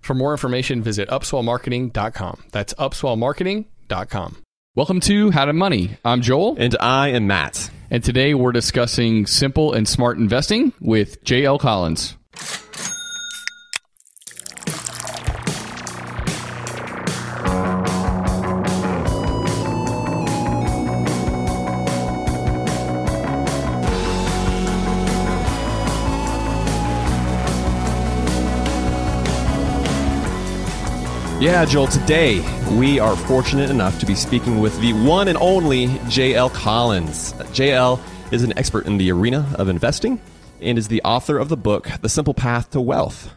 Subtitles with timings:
[0.00, 2.44] For more information, visit upswellmarketing.com.
[2.52, 4.36] That's upswellmarketing.com.
[4.76, 5.98] Welcome to How to Money.
[6.04, 6.56] I'm Joel.
[6.58, 7.70] And I am Matt.
[7.90, 11.58] And today we're discussing simple and smart investing with J.L.
[11.58, 12.16] Collins.
[31.40, 32.40] Yeah, Joel, today
[32.76, 37.32] we are fortunate enough to be speaking with the one and only JL Collins.
[37.54, 37.98] JL
[38.30, 40.20] is an expert in the arena of investing
[40.60, 43.32] and is the author of the book, The Simple Path to Wealth.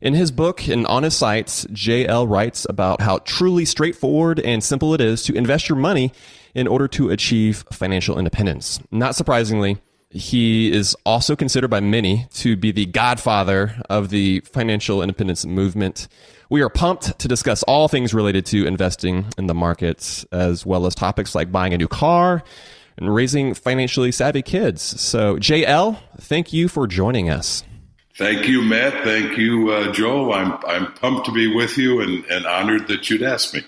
[0.00, 4.94] In his book and on his sites, JL writes about how truly straightforward and simple
[4.94, 6.12] it is to invest your money
[6.54, 8.78] in order to achieve financial independence.
[8.92, 9.78] Not surprisingly,
[10.10, 16.06] he is also considered by many to be the godfather of the financial independence movement.
[16.50, 20.86] We are pumped to discuss all things related to investing in the markets, as well
[20.86, 22.42] as topics like buying a new car
[22.96, 24.80] and raising financially savvy kids.
[24.82, 27.64] So, JL, thank you for joining us.
[28.16, 29.04] Thank you, Matt.
[29.04, 30.32] Thank you, uh, Joel.
[30.32, 33.62] I'm I'm pumped to be with you and, and honored that you'd asked me.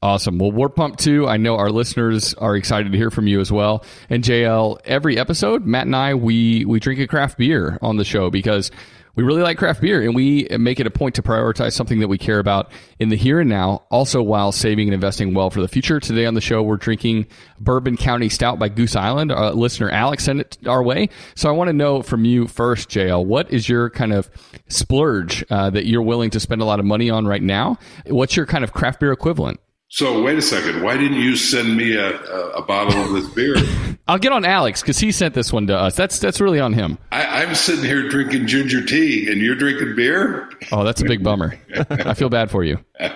[0.00, 0.38] Awesome.
[0.38, 1.28] Well, we're pumped too.
[1.28, 3.84] I know our listeners are excited to hear from you as well.
[4.08, 8.04] And JL, every episode, Matt and I, we we drink a craft beer on the
[8.04, 8.70] show because
[9.14, 12.08] we really like craft beer and we make it a point to prioritize something that
[12.08, 15.60] we care about in the here and now, also while saving and investing well for
[15.60, 16.00] the future.
[16.00, 17.26] Today on the show, we're drinking
[17.60, 19.30] Bourbon County Stout by Goose Island.
[19.30, 21.08] Our listener Alex sent it our way.
[21.34, 24.30] So I want to know from you first, JL, what is your kind of
[24.68, 27.78] splurge uh, that you're willing to spend a lot of money on right now?
[28.06, 29.60] What's your kind of craft beer equivalent?
[29.94, 30.82] So wait a second.
[30.82, 33.56] Why didn't you send me a, a, a bottle of this beer?
[34.08, 35.96] I'll get on Alex because he sent this one to us.
[35.96, 36.96] That's that's really on him.
[37.12, 40.48] I, I'm sitting here drinking ginger tea, and you're drinking beer.
[40.72, 41.58] Oh, that's a big bummer.
[41.90, 42.78] I feel bad for you.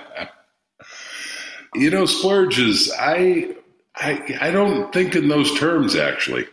[1.74, 2.90] You know, splurges.
[2.98, 3.54] I
[3.94, 5.94] I I don't think in those terms.
[5.94, 6.46] Actually,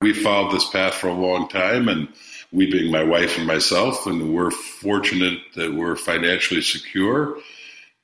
[0.00, 2.08] we followed this path for a long time, and
[2.52, 7.36] we being my wife and myself, and we're fortunate that we're financially secure,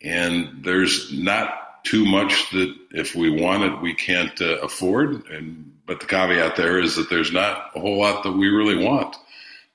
[0.02, 5.26] and there's not too much that if we want it, we can't uh, afford.
[5.28, 8.84] And but the caveat there is that there's not a whole lot that we really
[8.84, 9.16] want.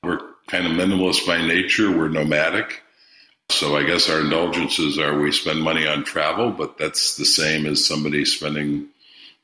[0.04, 1.92] We're kind of minimalist by nature.
[1.92, 2.82] We're nomadic.
[3.50, 7.66] So I guess our indulgences are we spend money on travel, but that's the same
[7.66, 8.88] as somebody spending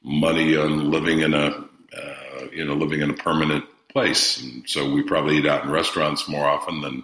[0.04, 1.66] money on living in a
[1.98, 4.42] uh, you know living in a permanent place.
[4.42, 7.04] And so we probably eat out in restaurants more often than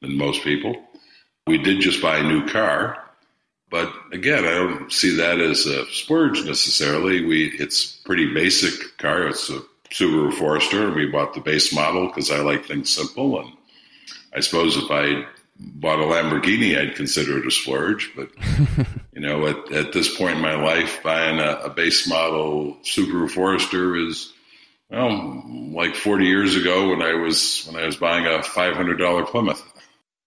[0.00, 0.82] than most people.
[1.46, 3.03] We did just buy a new car,
[3.74, 7.24] but again, I don't see that as a splurge necessarily.
[7.24, 9.26] We it's pretty basic car.
[9.26, 10.92] It's a Subaru Forester.
[10.92, 13.50] We bought the base model because I like things simple, and
[14.32, 15.26] I suppose if I
[15.58, 18.12] bought a Lamborghini, I'd consider it a splurge.
[18.14, 18.30] But
[19.12, 23.28] you know, at, at this point in my life, buying a, a base model Subaru
[23.28, 24.32] Forester is
[24.88, 25.42] well,
[25.72, 29.73] like 40 years ago when I was when I was buying a $500 Plymouth.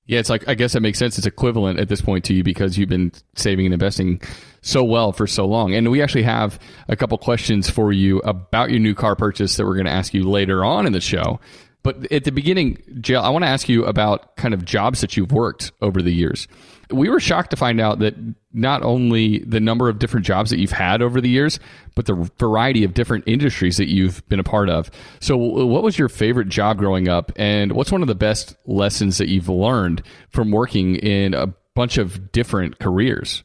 [0.08, 1.18] Yeah, it's like I guess that makes sense.
[1.18, 4.22] It's equivalent at this point to you because you've been saving and investing
[4.62, 5.76] so well for so long.
[5.76, 9.66] And we actually have a couple questions for you about your new car purchase that
[9.66, 11.40] we're going to ask you later on in the show.
[11.84, 15.16] But at the beginning, JL, I want to ask you about kind of jobs that
[15.16, 16.48] you've worked over the years.
[16.92, 18.16] We were shocked to find out that
[18.54, 21.60] not only the number of different jobs that you've had over the years,
[21.96, 24.90] but the variety of different industries that you've been a part of.
[25.20, 29.18] So, what was your favorite job growing up, and what's one of the best lessons
[29.18, 33.44] that you've learned from working in a bunch of different careers?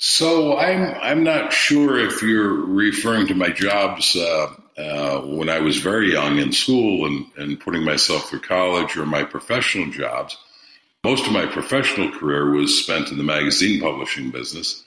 [0.00, 5.58] So I'm I'm not sure if you're referring to my jobs uh, uh, when I
[5.58, 10.36] was very young in school and, and putting myself through college or my professional jobs.
[11.04, 14.84] Most of my professional career was spent in the magazine publishing business.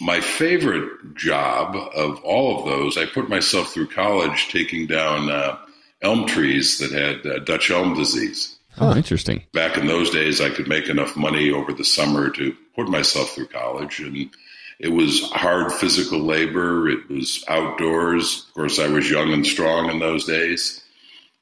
[0.00, 5.58] My favorite job of all of those, I put myself through college taking down uh,
[6.00, 8.56] elm trees that had uh, Dutch elm disease.
[8.78, 9.44] Oh, interesting.
[9.52, 13.30] Back in those days, I could make enough money over the summer to put myself
[13.30, 14.00] through college.
[14.00, 14.30] And
[14.78, 16.88] it was hard physical labor.
[16.88, 18.46] It was outdoors.
[18.48, 20.82] Of course, I was young and strong in those days.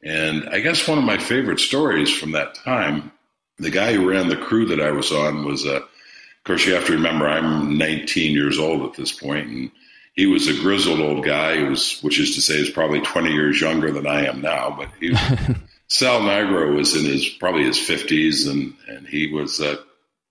[0.02, 3.12] And I guess one of my favorite stories from that time,
[3.60, 6.74] the guy who ran the crew that I was on was a, of course, you
[6.74, 9.70] have to remember I'm 19 years old at this point, and
[10.14, 13.30] he was a grizzled old guy, who was, which is to say, is probably 20
[13.30, 14.74] years younger than I am now.
[14.76, 15.14] But he,
[15.88, 19.78] Sal Nigro was in his probably his 50s, and and he was a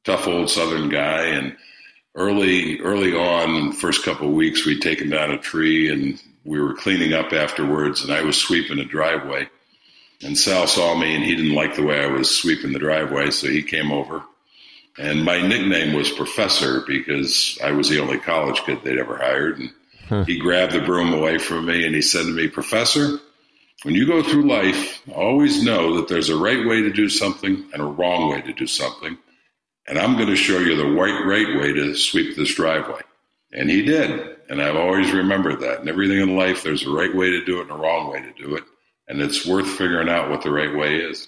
[0.03, 1.25] tough old Southern guy.
[1.25, 1.55] And
[2.15, 6.73] early early on, first couple of weeks, we'd taken down a tree, and we were
[6.73, 9.47] cleaning up afterwards, and I was sweeping a driveway.
[10.21, 13.31] And Sal saw me, and he didn't like the way I was sweeping the driveway,
[13.31, 14.23] so he came over.
[14.97, 19.59] And my nickname was Professor because I was the only college kid they'd ever hired.
[19.59, 19.71] And
[20.09, 20.25] huh.
[20.25, 23.19] he grabbed the broom away from me and he said to me, Professor,
[23.83, 27.65] when you go through life, always know that there's a right way to do something
[27.71, 29.17] and a wrong way to do something.
[29.87, 33.01] And I'm going to show you the right, right way to sweep this driveway.
[33.53, 34.37] And he did.
[34.49, 35.79] And I've always remembered that.
[35.79, 38.21] And everything in life, there's a right way to do it and a wrong way
[38.21, 38.63] to do it.
[39.09, 41.27] And it's worth figuring out what the right way is.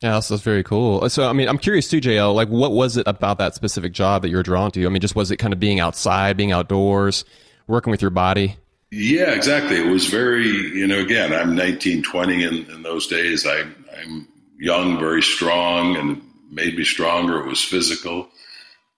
[0.00, 1.08] Yeah, that's, that's very cool.
[1.10, 4.22] So, I mean, I'm curious too, JL, like what was it about that specific job
[4.22, 4.86] that you were drawn to?
[4.86, 7.24] I mean, just was it kind of being outside, being outdoors,
[7.66, 8.56] working with your body?
[8.90, 9.76] Yeah, exactly.
[9.76, 13.46] It was very, you know, again, I'm 19, 20 in, in those days.
[13.46, 13.60] I,
[14.00, 14.26] I'm
[14.58, 17.38] young, very strong, and made me stronger.
[17.40, 18.28] It was physical.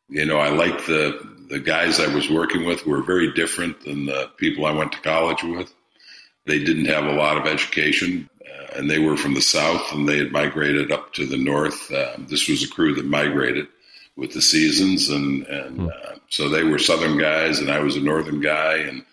[0.08, 1.20] You know, I liked the,
[1.50, 5.00] the guys I was working with were very different than the people I went to
[5.00, 5.72] college with.
[6.46, 10.08] They didn't have a lot of education, uh, and they were from the South, and
[10.08, 11.90] they had migrated up to the North.
[11.90, 13.68] Uh, this was a crew that migrated
[14.16, 15.86] with the seasons, and, and hmm.
[15.86, 19.04] uh, so they were Southern guys, and I was a Northern guy, and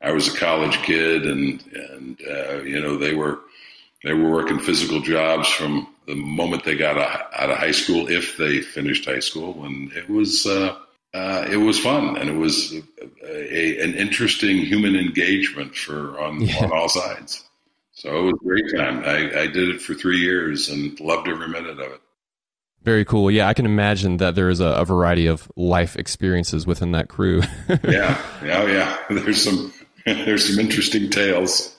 [0.00, 3.40] I was a college kid, and and uh, you know they were
[4.04, 8.36] they were working physical jobs from the moment they got out of high school, if
[8.36, 10.76] they finished high school, and it was uh,
[11.16, 12.82] uh, it was fun, and it was a,
[13.24, 16.64] a, an interesting human engagement for on, yeah.
[16.64, 17.42] on all sides.
[17.92, 19.02] So it was a great time.
[19.04, 22.00] I, I did it for three years and loved every minute of it.
[22.82, 23.30] Very cool.
[23.30, 27.08] Yeah, I can imagine that there is a, a variety of life experiences within that
[27.08, 27.42] crew.
[27.88, 28.98] yeah, oh yeah.
[29.10, 29.72] There's some
[30.04, 31.74] There's some interesting tales.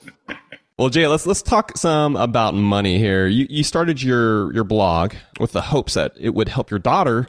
[0.78, 3.28] Well, Jay, let's let's talk some about money here.
[3.28, 7.28] You you started your your blog with the hopes that it would help your daughter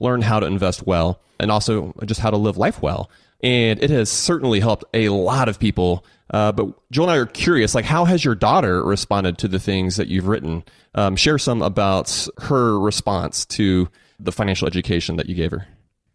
[0.00, 3.10] learn how to invest well and also just how to live life well.
[3.42, 6.04] And it has certainly helped a lot of people.
[6.28, 9.58] Uh, but Joel and I are curious, like, how has your daughter responded to the
[9.58, 10.64] things that you've written?
[10.94, 13.88] Um, share some about her response to
[14.18, 15.66] the financial education that you gave her.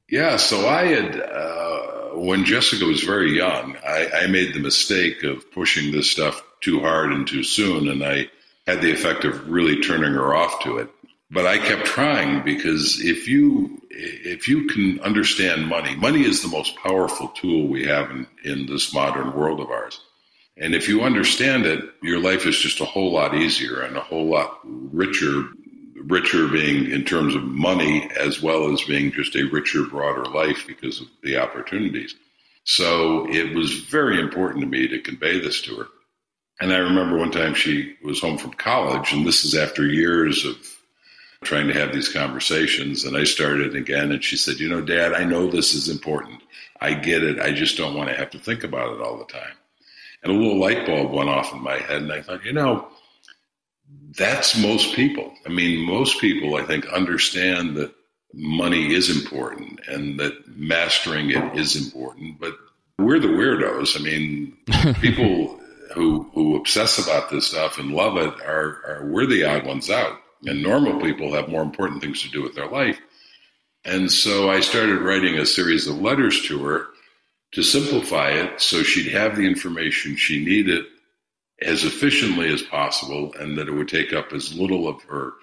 [0.10, 1.76] Yeah, so I had uh,
[2.14, 6.80] when Jessica was very young, I, I made the mistake of pushing this stuff too
[6.80, 8.30] hard and too soon, and I
[8.68, 10.90] had the effect of really turning her off to it.
[11.36, 16.48] But I kept trying because if you if you can understand money, money is the
[16.48, 20.00] most powerful tool we have in, in this modern world of ours.
[20.56, 24.00] And if you understand it, your life is just a whole lot easier and a
[24.00, 25.50] whole lot richer
[26.06, 30.66] richer being in terms of money as well as being just a richer, broader life
[30.66, 32.16] because of the opportunities.
[32.64, 35.88] So it was very important to me to convey this to her.
[36.62, 40.46] And I remember one time she was home from college, and this is after years
[40.46, 40.56] of
[41.46, 43.06] trying to have these conversations.
[43.06, 46.42] And I started again, and she said, You know, Dad, I know this is important.
[46.82, 47.40] I get it.
[47.40, 49.56] I just don't want to have to think about it all the time.
[50.24, 52.88] And a little light bulb went off in my head, and I thought, you know,
[54.18, 55.34] that's most people.
[55.46, 57.94] I mean, most people, I think, understand that
[58.34, 62.54] money is important and that mastering it is important, but
[63.00, 64.00] we're the weirdos.
[64.00, 64.58] I mean,
[65.02, 65.60] people
[65.94, 69.90] who who obsess about this stuff and love it are, are we're the odd ones
[69.90, 70.20] out.
[70.46, 73.00] And normal people have more important things to do with their life.
[73.84, 76.88] And so I started writing a series of letters to her
[77.52, 80.86] to simplify it so she'd have the information she needed
[81.62, 85.34] as efficiently as possible and that it would take up as little of her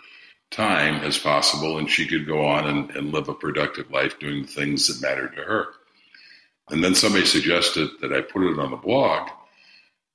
[0.51, 4.43] time as possible and she could go on and, and live a productive life doing
[4.43, 5.69] the things that mattered to her.
[6.69, 9.29] And then somebody suggested that I put it on the blog.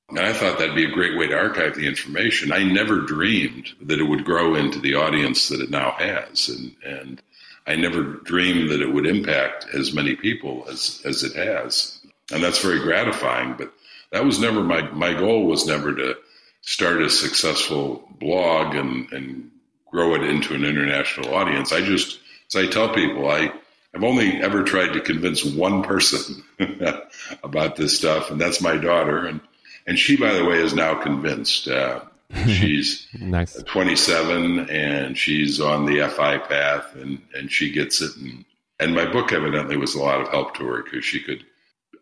[0.09, 2.53] And I thought that'd be a great way to archive the information.
[2.53, 6.47] I never dreamed that it would grow into the audience that it now has.
[6.47, 7.21] And, and
[7.65, 11.99] I never dreamed that it would impact as many people as, as it has.
[12.31, 13.55] And that's very gratifying.
[13.57, 13.73] But
[14.11, 16.15] that was never my, my goal was never to
[16.61, 19.51] start a successful blog and, and
[19.91, 21.73] grow it into an international audience.
[21.73, 23.51] I just, as I tell people, I,
[23.93, 26.43] I've only ever tried to convince one person
[27.43, 29.25] about this stuff, and that's my daughter.
[29.25, 29.41] And
[29.87, 31.67] and she, by the way, is now convinced.
[31.67, 32.01] Uh,
[32.45, 33.53] she's nice.
[33.63, 38.15] 27 and she's on the FI path, and and she gets it.
[38.17, 38.45] And
[38.79, 41.43] and my book evidently was a lot of help to her because she could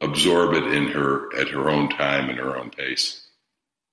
[0.01, 3.21] absorb it in her at her own time and her own pace.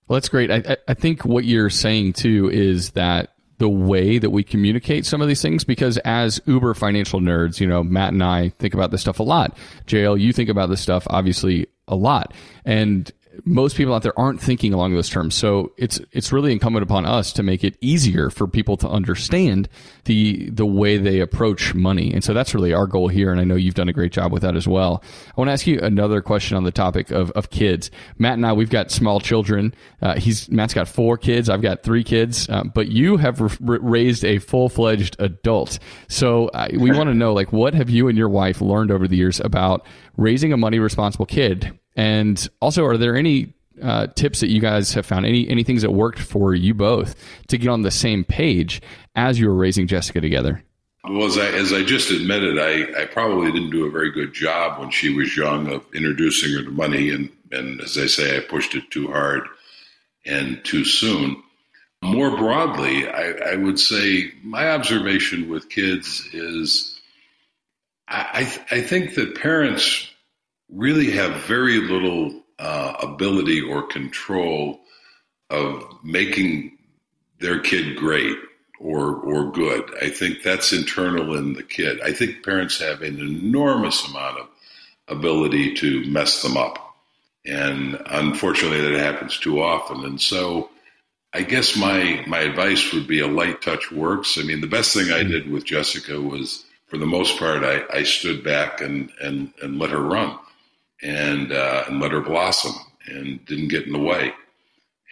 [0.09, 0.51] Well, that's great.
[0.51, 5.23] I, I think what you're saying too is that the way that we communicate some
[5.23, 8.91] of these things because as uber financial nerds, you know, Matt and I think about
[8.91, 9.57] this stuff a lot.
[9.87, 12.35] JL, you think about this stuff obviously a lot.
[12.65, 13.13] And
[13.45, 15.35] most people out there aren't thinking along those terms.
[15.35, 19.69] So it's it's really incumbent upon us to make it easier for people to understand
[20.05, 22.13] the the way they approach money.
[22.13, 23.31] And so that's really our goal here.
[23.31, 25.03] And I know you've done a great job with that as well.
[25.29, 27.91] I want to ask you another question on the topic of, of kids.
[28.19, 29.75] Matt and I, we've got small children.
[30.01, 31.49] Uh, he's Matt's got four kids.
[31.49, 32.49] I've got three kids.
[32.49, 35.79] Uh, but you have re- raised a full fledged adult.
[36.09, 39.09] So uh, we want to know, like, what have you and your wife learned over
[39.09, 39.87] the years about
[40.17, 41.79] raising a money responsible kid?
[41.97, 45.27] And also, are there any uh, tips that you guys have found?
[45.27, 47.15] Any any things that worked for you both
[47.49, 48.81] to get on the same page
[49.15, 50.63] as you were raising Jessica together?
[51.05, 54.33] Well, as I, as I just admitted, I, I probably didn't do a very good
[54.33, 57.11] job when she was young of introducing her to money.
[57.11, 59.43] And, and as I say, I pushed it too hard
[60.25, 61.43] and too soon.
[62.05, 67.01] More broadly, I, I would say my observation with kids is
[68.07, 70.09] I, I think that parents
[70.73, 74.81] really have very little uh, ability or control
[75.51, 76.79] of making
[77.41, 78.37] their kid great
[78.81, 79.93] or or good.
[80.01, 82.01] I think that's internal in the kid.
[82.01, 84.49] I think parents have an enormous amount of
[85.09, 86.97] ability to mess them up,
[87.45, 90.05] and unfortunately, that happens too often.
[90.05, 90.71] And so,
[91.35, 94.39] I guess my my advice would be a light touch works.
[94.39, 97.85] I mean, the best thing I did with Jessica was, for the most part, I,
[97.93, 100.39] I stood back and and and let her run
[101.03, 102.73] and uh, and let her blossom
[103.07, 104.33] and didn't get in the way.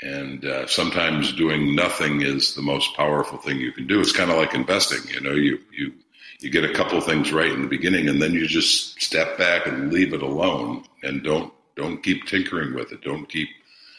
[0.03, 4.01] And uh, sometimes doing nothing is the most powerful thing you can do.
[4.01, 5.13] It's kind of like investing.
[5.13, 5.93] You know, you you
[6.41, 9.67] you get a couple things right in the beginning, and then you just step back
[9.67, 13.03] and leave it alone, and don't don't keep tinkering with it.
[13.03, 13.49] Don't keep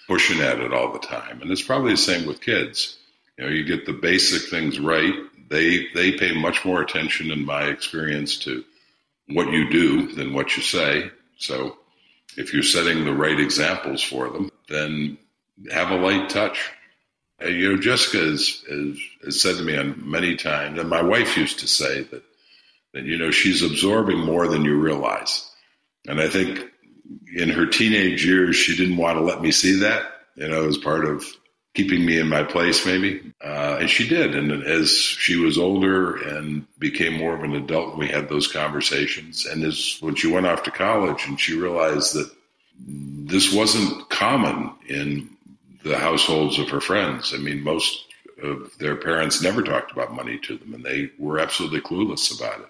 [0.08, 1.42] pushing at it all the time.
[1.42, 2.98] And it's probably the same with kids.
[3.38, 5.14] You know, you get the basic things right.
[5.50, 8.64] They they pay much more attention, in my experience, to
[9.28, 11.12] what you do than what you say.
[11.38, 11.78] So
[12.38, 15.18] if you're setting the right examples for them, then
[15.72, 16.70] have a light touch.
[17.42, 21.02] Uh, you know, Jessica has, has, has said to me on many times, and my
[21.02, 22.24] wife used to say that,
[22.94, 25.50] that, you know, she's absorbing more than you realize.
[26.08, 26.66] And I think
[27.36, 30.04] in her teenage years, she didn't want to let me see that,
[30.36, 31.26] you know, as part of
[31.74, 33.34] keeping me in my place, maybe.
[33.44, 34.36] Uh, and she did.
[34.36, 39.46] And as she was older and became more of an adult, we had those conversations.
[39.46, 42.30] And as when she went off to college and she realized that
[42.86, 45.30] this wasn't common in
[45.84, 47.34] the households of her friends.
[47.34, 48.06] I mean, most
[48.44, 52.60] of their parents never talked about money to them, and they were absolutely clueless about
[52.60, 52.68] it.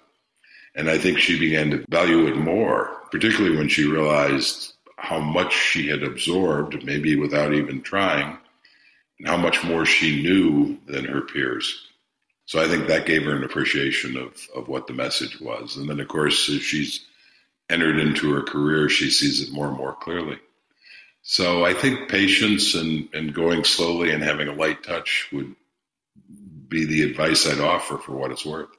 [0.74, 5.52] And I think she began to value it more, particularly when she realized how much
[5.52, 8.38] she had absorbed, maybe without even trying,
[9.24, 11.88] how much more she knew than her peers.
[12.46, 15.76] So I think that gave her an appreciation of, of what the message was.
[15.76, 17.06] And then, of course, as she's
[17.70, 20.38] entered into her career, she sees it more and more clearly.
[21.22, 25.54] So I think patience and, and going slowly and having a light touch would
[26.68, 28.70] be the advice I'd offer for what it's worth.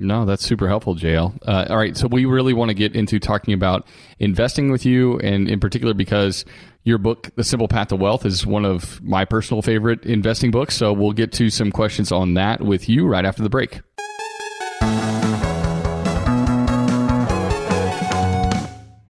[0.00, 1.36] No, that's super helpful, JL.
[1.44, 3.86] Uh, all right, so we really want to get into talking about
[4.20, 6.44] investing with you, and in particular because
[6.84, 10.76] your book, The Simple Path to Wealth, is one of my personal favorite investing books.
[10.76, 13.80] So we'll get to some questions on that with you right after the break.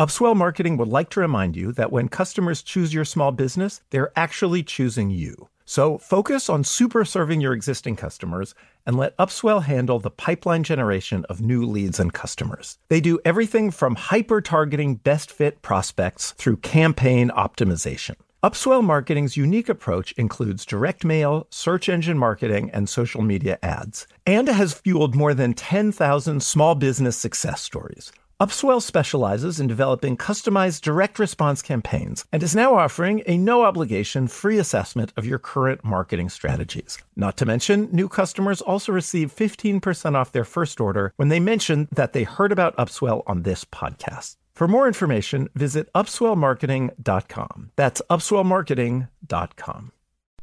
[0.00, 4.10] Upswell Marketing would like to remind you that when customers choose your small business, they're
[4.16, 5.50] actually choosing you.
[5.66, 8.54] So focus on super serving your existing customers
[8.86, 12.78] and let Upswell handle the pipeline generation of new leads and customers.
[12.88, 18.14] They do everything from hyper targeting best fit prospects through campaign optimization.
[18.42, 24.48] Upswell Marketing's unique approach includes direct mail, search engine marketing, and social media ads, and
[24.48, 28.10] has fueled more than 10,000 small business success stories.
[28.40, 34.26] Upswell specializes in developing customized direct response campaigns and is now offering a no obligation
[34.26, 36.96] free assessment of your current marketing strategies.
[37.14, 41.86] Not to mention, new customers also receive 15% off their first order when they mention
[41.92, 44.36] that they heard about Upswell on this podcast.
[44.54, 47.72] For more information, visit upswellmarketing.com.
[47.76, 49.92] That's upswellmarketing.com.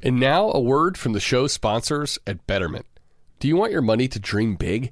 [0.03, 2.85] And now a word from the show sponsors at Betterment.
[3.39, 4.91] Do you want your money to dream big?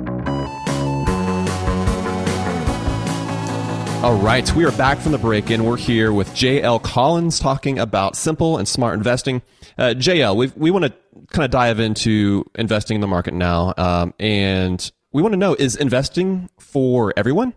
[4.03, 5.63] All right, we are back from the break in.
[5.63, 9.43] We're here with JL Collins talking about simple and smart investing.
[9.77, 10.93] Uh, JL, we we want to
[11.27, 15.53] kind of dive into investing in the market now, um, and we want to know:
[15.53, 17.53] is investing for everyone?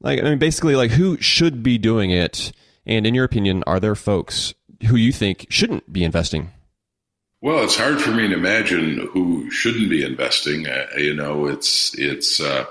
[0.00, 2.52] Like, I mean, basically, like who should be doing it?
[2.86, 4.54] And in your opinion, are there folks
[4.86, 6.52] who you think shouldn't be investing?
[7.42, 10.66] Well, it's hard for me to imagine who shouldn't be investing.
[10.66, 12.64] Uh, you know, it's it's uh,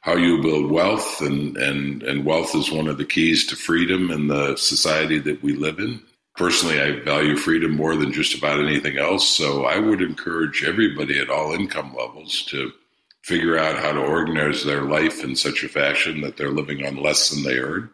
[0.00, 4.10] how you build wealth, and, and and wealth is one of the keys to freedom
[4.10, 6.02] in the society that we live in.
[6.36, 9.28] Personally, I value freedom more than just about anything else.
[9.28, 12.72] So I would encourage everybody at all income levels to
[13.22, 16.96] figure out how to organize their life in such a fashion that they're living on
[16.96, 17.90] less than they earn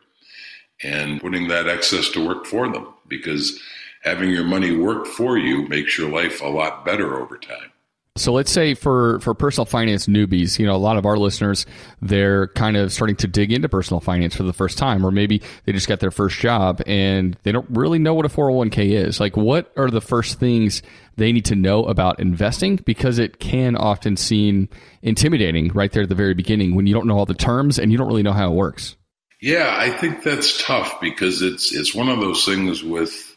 [0.82, 3.60] and putting that excess to work for them because
[4.02, 7.72] having your money work for you makes your life a lot better over time.
[8.16, 11.66] So let's say for for personal finance newbies, you know, a lot of our listeners
[12.00, 15.42] they're kind of starting to dig into personal finance for the first time or maybe
[15.64, 19.20] they just got their first job and they don't really know what a 401k is.
[19.20, 20.82] Like what are the first things
[21.16, 24.68] they need to know about investing because it can often seem
[25.02, 27.92] intimidating right there at the very beginning when you don't know all the terms and
[27.92, 28.96] you don't really know how it works.
[29.40, 33.36] Yeah, I think that's tough because it's it's one of those things with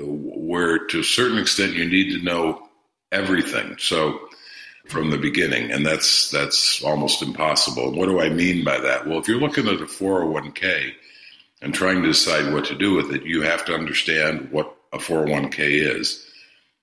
[0.00, 2.63] where to a certain extent you need to know
[3.14, 3.76] everything.
[3.78, 4.28] So
[4.88, 7.92] from the beginning, and that's that's almost impossible.
[7.92, 9.06] What do I mean by that?
[9.06, 10.92] Well, if you're looking at a 401k
[11.62, 14.98] and trying to decide what to do with it, you have to understand what a
[14.98, 15.58] 401k
[15.98, 16.26] is,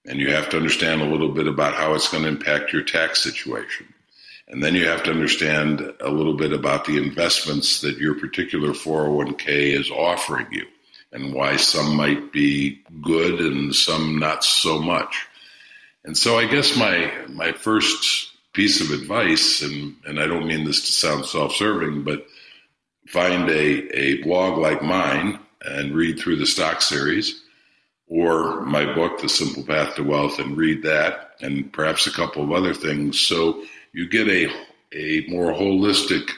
[0.05, 2.81] and you have to understand a little bit about how it's going to impact your
[2.81, 3.87] tax situation.
[4.47, 8.71] And then you have to understand a little bit about the investments that your particular
[8.71, 10.65] 401k is offering you
[11.13, 15.27] and why some might be good and some not so much.
[16.03, 20.65] And so I guess my my first piece of advice, and, and I don't mean
[20.65, 22.25] this to sound self-serving, but
[23.07, 27.41] find a, a blog like mine and read through the stock series
[28.07, 32.43] or my book, The Simple Path to Wealth, and read that and perhaps a couple
[32.43, 33.19] of other things.
[33.19, 34.49] So you get a,
[34.93, 36.29] a more holistic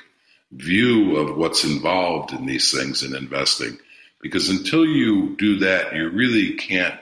[0.52, 3.80] view of what's involved in these things in investing.
[4.21, 6.99] Because until you do that, you really can't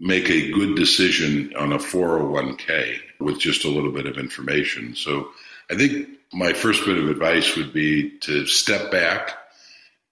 [0.00, 4.94] make a good decision on a 401k with just a little bit of information.
[4.94, 5.30] So
[5.70, 9.32] I think my first bit of advice would be to step back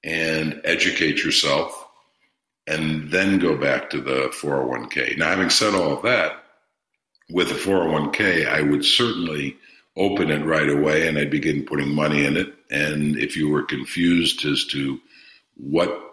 [0.02, 1.86] and educate yourself
[2.66, 5.18] and then go back to the 401k.
[5.18, 6.44] Now, having said all of that,
[7.30, 9.56] with a 401k, I would certainly
[9.96, 12.54] open it right away and I'd begin putting money in it.
[12.70, 15.00] And if you were confused as to
[15.56, 16.09] what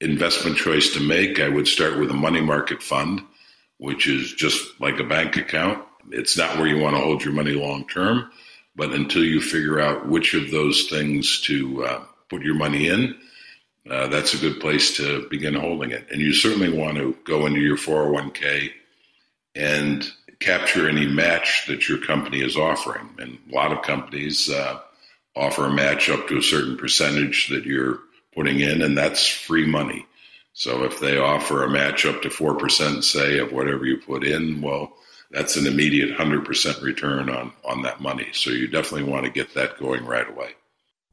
[0.00, 3.22] investment choice to make, I would start with a money market fund,
[3.78, 5.84] which is just like a bank account.
[6.10, 8.30] It's not where you want to hold your money long term,
[8.74, 13.14] but until you figure out which of those things to uh, put your money in,
[13.90, 16.06] uh, that's a good place to begin holding it.
[16.10, 18.70] And you certainly want to go into your 401k
[19.54, 23.08] and capture any match that your company is offering.
[23.18, 24.80] And a lot of companies uh,
[25.36, 28.00] offer a match up to a certain percentage that you're
[28.40, 30.06] putting in, and that's free money.
[30.54, 34.62] So if they offer a match up to 4%, say, of whatever you put in,
[34.62, 34.94] well,
[35.30, 38.28] that's an immediate 100% return on, on that money.
[38.32, 40.52] So you definitely want to get that going right away.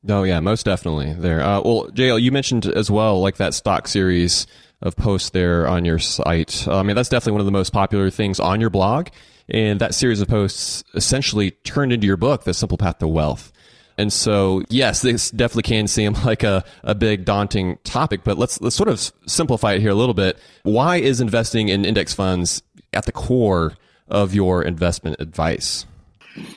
[0.08, 1.42] Oh, yeah, most definitely there.
[1.42, 4.48] Uh, well, JL, you mentioned as well, like that stock series
[4.82, 6.66] of posts there on your site.
[6.66, 9.10] I mean, that's definitely one of the most popular things on your blog.
[9.50, 13.52] And that series of posts essentially turned into your book, The Simple Path to Wealth.
[13.98, 18.62] And so, yes, this definitely can seem like a, a big daunting topic, but let's,
[18.62, 20.38] let's sort of simplify it here a little bit.
[20.64, 22.62] Why is investing in index funds
[22.94, 23.76] at the core
[24.08, 25.86] of your investment advice?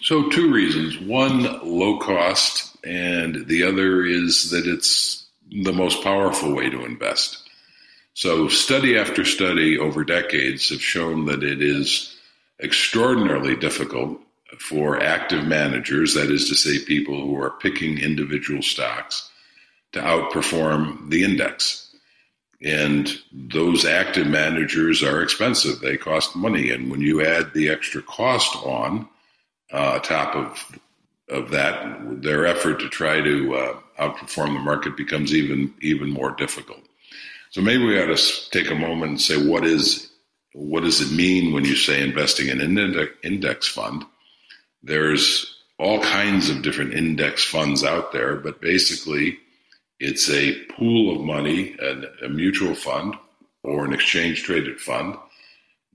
[0.03, 0.99] So, two reasons.
[1.01, 7.49] One, low cost, and the other is that it's the most powerful way to invest.
[8.13, 12.15] So, study after study over decades have shown that it is
[12.63, 14.21] extraordinarily difficult
[14.59, 19.31] for active managers, that is to say, people who are picking individual stocks,
[19.93, 21.95] to outperform the index.
[22.63, 26.71] And those active managers are expensive, they cost money.
[26.71, 29.09] And when you add the extra cost on
[29.73, 30.79] uh, top of,
[31.29, 36.33] of that, their effort to try to uh, outperform the market becomes even, even more
[36.33, 36.83] difficult.
[37.51, 40.11] So maybe we ought to take a moment and say, what is
[40.53, 44.05] what does it mean when you say investing in an index fund?
[44.83, 49.39] There's all kinds of different index funds out there, but basically
[49.99, 53.15] it's a pool of money, and a mutual fund
[53.63, 55.17] or an exchange traded fund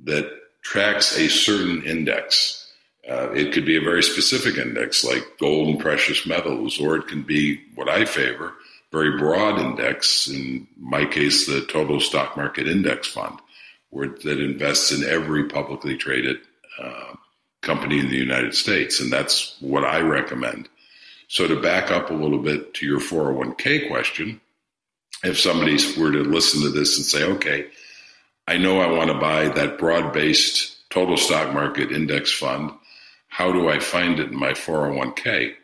[0.03, 2.71] that tracks a certain index.
[3.09, 7.07] Uh, it could be a very specific index like gold and precious metals, or it
[7.07, 8.53] can be what I favor,
[8.91, 13.39] very broad index, in my case, the total stock market index fund,
[13.89, 16.37] where that invests in every publicly traded
[16.81, 17.13] uh,
[17.65, 18.99] company in the United States.
[18.99, 20.69] And that's what I recommend.
[21.27, 24.39] So, to back up a little bit to your 401k question,
[25.23, 27.67] if somebody were to listen to this and say, okay,
[28.47, 32.71] I know I want to buy that broad based total stock market index fund,
[33.27, 35.55] how do I find it in my 401k?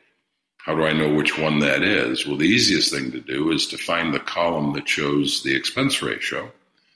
[0.57, 2.27] How do I know which one that is?
[2.27, 6.01] Well, the easiest thing to do is to find the column that shows the expense
[6.01, 6.51] ratio,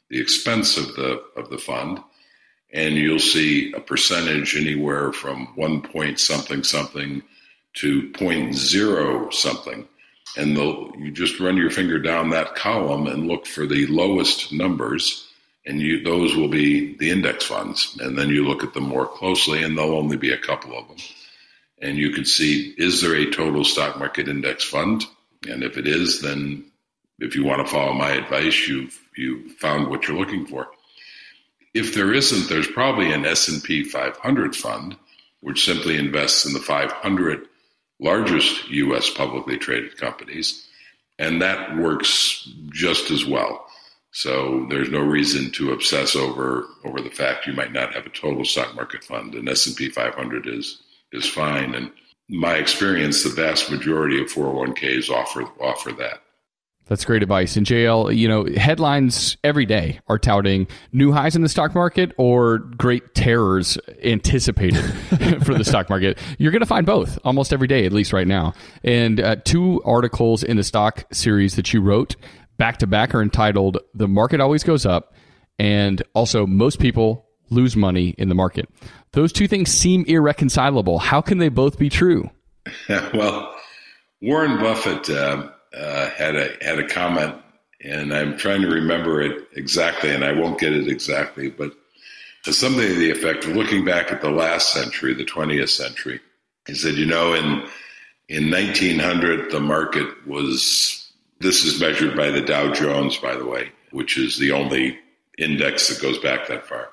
[0.09, 1.99] the expense of the of the fund,
[2.75, 7.23] and you'll see a percentage anywhere from one point something something
[7.75, 9.87] to point zero something.
[10.37, 15.25] And you just run your finger down that column and look for the lowest numbers
[15.65, 17.97] and you those will be the index funds.
[17.99, 20.87] And then you look at them more closely, and there'll only be a couple of
[20.87, 20.97] them.
[21.81, 25.05] And you can see is there a total stock market index fund?
[25.49, 26.65] And if it is, then
[27.19, 30.67] if you want to follow my advice, you've you found what you're looking for.
[31.75, 34.95] If there isn't, there's probably an S&P 500 fund,
[35.41, 37.49] which simply invests in the 500
[37.99, 39.09] largest U.S.
[39.09, 40.65] publicly traded companies,
[41.19, 43.67] and that works just as well.
[44.11, 48.09] So there's no reason to obsess over over the fact you might not have a
[48.09, 49.35] total stock market fund.
[49.35, 51.91] An S&P 500 is is fine, and
[52.29, 56.21] my experience, the vast majority of 401ks offer offer that.
[56.87, 57.57] That's great advice.
[57.57, 62.13] And JL, you know, headlines every day are touting new highs in the stock market
[62.17, 64.83] or great terrors anticipated
[65.43, 66.19] for the stock market.
[66.37, 68.53] You're going to find both almost every day, at least right now.
[68.83, 72.15] And uh, two articles in the stock series that you wrote
[72.57, 75.15] back to back are entitled The Market Always Goes Up
[75.57, 78.69] and also Most People Lose Money in the Market.
[79.13, 80.99] Those two things seem irreconcilable.
[80.99, 82.29] How can they both be true?
[82.89, 83.55] well,
[84.21, 85.09] Warren Buffett.
[85.09, 87.35] Uh uh, had a had a comment,
[87.83, 91.71] and I'm trying to remember it exactly, and I won't get it exactly, but
[92.53, 96.19] something to the effect of looking back at the last century, the 20th century.
[96.67, 97.67] He said, you know, in
[98.27, 101.01] in 1900, the market was.
[101.41, 104.97] This is measured by the Dow Jones, by the way, which is the only
[105.37, 106.89] index that goes back that far.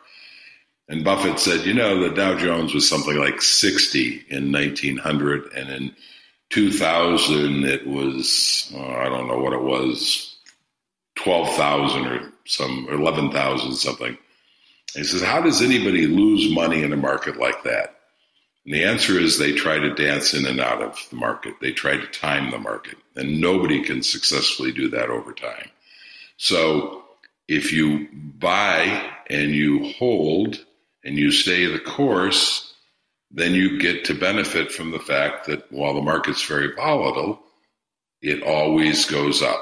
[0.88, 5.70] And Buffett said, you know, the Dow Jones was something like 60 in 1900, and
[5.70, 5.96] in
[6.52, 10.36] 2000, it was, uh, I don't know what it was,
[11.16, 14.16] 12,000 or some, 11,000 something.
[14.94, 17.96] He says, How does anybody lose money in a market like that?
[18.66, 21.54] And the answer is they try to dance in and out of the market.
[21.60, 25.70] They try to time the market, and nobody can successfully do that over time.
[26.36, 27.04] So
[27.48, 30.64] if you buy and you hold
[31.02, 32.71] and you stay the course,
[33.32, 37.40] then you get to benefit from the fact that while the market's very volatile,
[38.20, 39.60] it always goes up.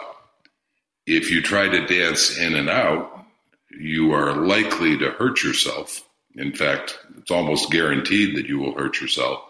[1.06, 3.24] If you try to dance in and out,
[3.70, 6.02] you are likely to hurt yourself.
[6.34, 9.40] In fact, it's almost guaranteed that you will hurt yourself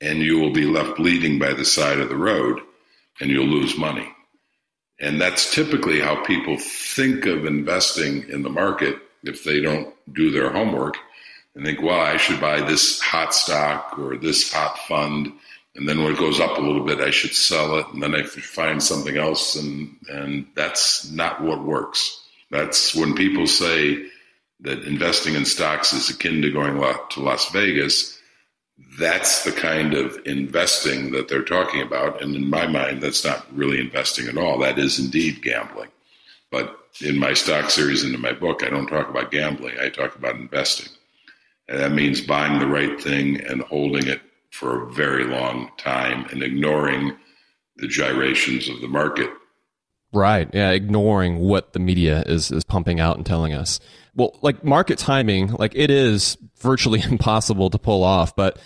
[0.00, 2.60] and you will be left bleeding by the side of the road
[3.20, 4.08] and you'll lose money.
[5.00, 10.30] And that's typically how people think of investing in the market if they don't do
[10.30, 10.96] their homework
[11.56, 15.32] and think, well, I should buy this hot stock or this hot fund.
[15.74, 17.86] And then when it goes up a little bit, I should sell it.
[17.92, 19.56] And then I find something else.
[19.56, 22.22] And, and that's not what works.
[22.50, 24.06] That's when people say
[24.60, 28.18] that investing in stocks is akin to going to Las Vegas.
[28.98, 32.22] That's the kind of investing that they're talking about.
[32.22, 34.58] And in my mind, that's not really investing at all.
[34.58, 35.88] That is indeed gambling.
[36.50, 39.76] But in my stock series and in my book, I don't talk about gambling.
[39.80, 40.95] I talk about investing.
[41.68, 46.26] And that means buying the right thing and holding it for a very long time
[46.30, 47.16] and ignoring
[47.76, 49.30] the gyrations of the market.
[50.12, 50.48] Right.
[50.54, 50.70] Yeah.
[50.70, 53.80] Ignoring what the media is, is pumping out and telling us.
[54.14, 58.58] Well, like market timing, like it is virtually impossible to pull off, but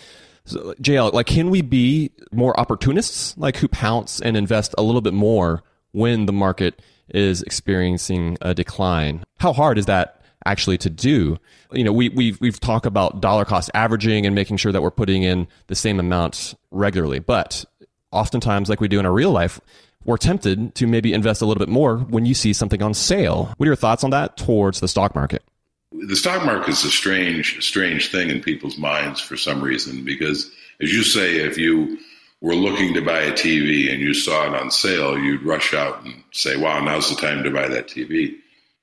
[0.47, 5.13] JL, like, can we be more opportunists, like who pounce and invest a little bit
[5.13, 9.23] more when the market is experiencing a decline?
[9.37, 11.37] How hard is that actually to do.
[11.71, 14.91] You know, we, we've, we've talked about dollar cost averaging and making sure that we're
[14.91, 17.19] putting in the same amount regularly.
[17.19, 17.65] But
[18.11, 19.59] oftentimes, like we do in our real life,
[20.03, 23.53] we're tempted to maybe invest a little bit more when you see something on sale.
[23.57, 25.43] What are your thoughts on that towards the stock market?
[25.91, 30.49] The stock market is a strange, strange thing in people's minds for some reason because,
[30.81, 31.99] as you say, if you
[32.39, 36.03] were looking to buy a TV and you saw it on sale, you'd rush out
[36.03, 38.40] and say, wow, now's the time to buy that TV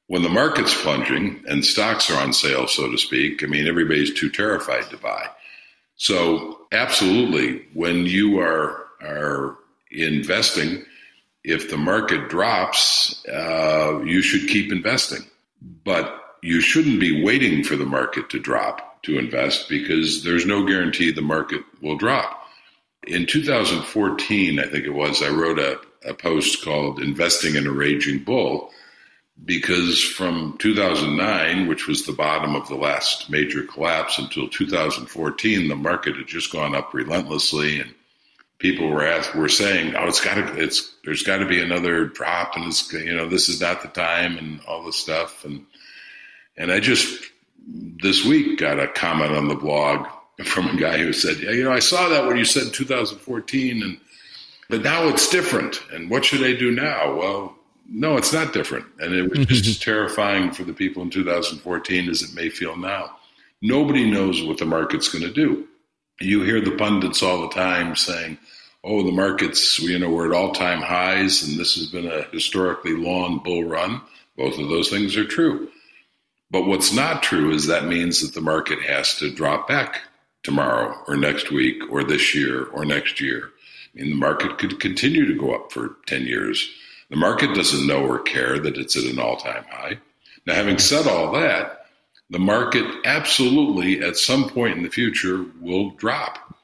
[0.08, 4.12] when the market's plunging and stocks are on sale, so to speak, I mean, everybody's
[4.12, 5.28] too terrified to buy.
[5.96, 9.56] So, absolutely, when you are are
[9.90, 10.84] investing,
[11.44, 15.22] if the market drops, uh, you should keep investing.
[15.84, 20.64] But you shouldn't be waiting for the market to drop to invest because there's no
[20.66, 22.44] guarantee the market will drop.
[23.06, 27.72] In 2014, I think it was, I wrote a, a post called Investing in a
[27.72, 28.70] Raging Bull
[29.44, 35.76] because from 2009, which was the bottom of the last major collapse, until 2014, the
[35.76, 37.94] market had just gone up relentlessly, and
[38.58, 42.06] people were asked, were saying, "Oh, it's got to, it's there's got to be another
[42.06, 45.64] drop, and it's you know this is not the time, and all this stuff." And
[46.56, 47.22] and I just
[47.66, 50.06] this week got a comment on the blog
[50.44, 53.82] from a guy who said, "Yeah, you know, I saw that when you said 2014,
[53.82, 54.00] and
[54.68, 57.57] but now it's different, and what should I do now?" Well
[57.88, 58.84] no, it's not different.
[59.00, 59.70] And it was just mm-hmm.
[59.70, 63.16] as terrifying for the people in 2014 as it may feel now.
[63.62, 65.66] Nobody knows what the market's going to do.
[66.20, 68.38] You hear the pundits all the time saying,
[68.84, 72.22] oh, the markets, you know, we're at all time highs and this has been a
[72.30, 74.00] historically long bull run.
[74.36, 75.68] Both of those things are true.
[76.50, 80.02] But what's not true is that means that the market has to drop back
[80.42, 83.50] tomorrow or next week or this year or next year.
[83.94, 86.70] I mean, the market could continue to go up for 10 years.
[87.10, 89.98] The market doesn't know or care that it's at an all time high.
[90.46, 91.86] Now, having said all that,
[92.30, 96.54] the market absolutely at some point in the future will drop.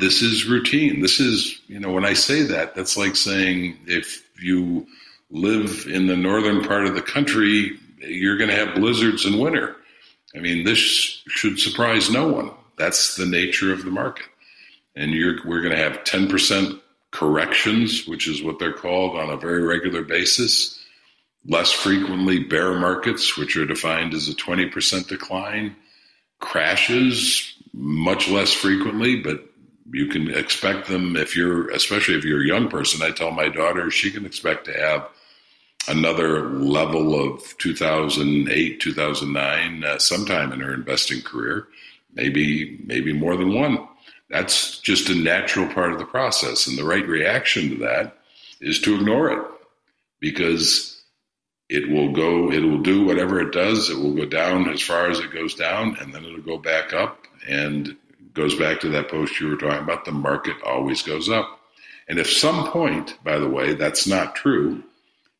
[0.00, 1.00] This is routine.
[1.00, 4.86] This is, you know, when I say that, that's like saying if you
[5.30, 9.76] live in the northern part of the country, you're going to have blizzards in winter.
[10.34, 12.50] I mean, this should surprise no one.
[12.76, 14.26] That's the nature of the market.
[14.96, 16.80] And we're going to have 10%
[17.14, 20.78] corrections, which is what they're called on a very regular basis.
[21.46, 25.76] Less frequently, bear markets, which are defined as a 20% decline.
[26.40, 29.46] Crashes, much less frequently, but
[29.92, 33.00] you can expect them if you're, especially if you're a young person.
[33.00, 35.08] I tell my daughter she can expect to have
[35.86, 41.68] another level of 2008, 2009, uh, sometime in her investing career,
[42.14, 43.86] maybe maybe more than one.
[44.34, 48.18] That's just a natural part of the process, and the right reaction to that
[48.60, 49.46] is to ignore it
[50.18, 51.00] because
[51.68, 53.90] it will go, it will do whatever it does.
[53.90, 56.92] It will go down as far as it goes down, and then it'll go back
[56.92, 57.20] up.
[57.48, 57.96] And
[58.32, 60.04] goes back to that post you were talking about.
[60.04, 61.60] The market always goes up.
[62.08, 64.82] And if some point, by the way, that's not true,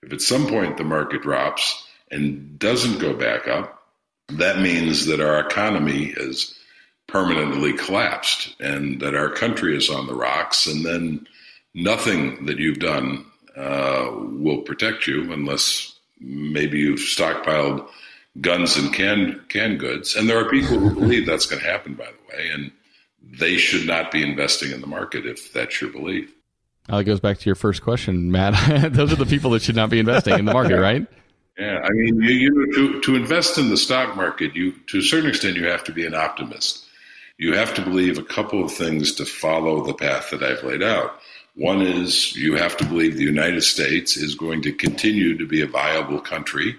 [0.05, 3.83] if at some point the market drops and doesn't go back up,
[4.29, 6.55] that means that our economy has
[7.15, 10.67] permanently collapsed and that our country is on the rocks.
[10.67, 11.25] And then
[11.73, 13.25] nothing that you've done
[13.57, 17.89] uh, will protect you unless maybe you've stockpiled
[18.41, 20.17] guns and canned canned goods.
[20.17, 22.73] And there are people who believe that's going to happen, by the way, and
[23.23, 26.35] they should not be investing in the market if that's your belief.
[26.89, 28.93] Well, it goes back to your first question, Matt.
[28.93, 31.07] Those are the people that should not be investing in the market, right?
[31.57, 35.03] Yeah, I mean, you, you to to invest in the stock market, you to a
[35.03, 36.84] certain extent you have to be an optimist.
[37.37, 40.83] You have to believe a couple of things to follow the path that I've laid
[40.83, 41.19] out.
[41.57, 45.61] One is you have to believe the United States is going to continue to be
[45.63, 46.77] a viable country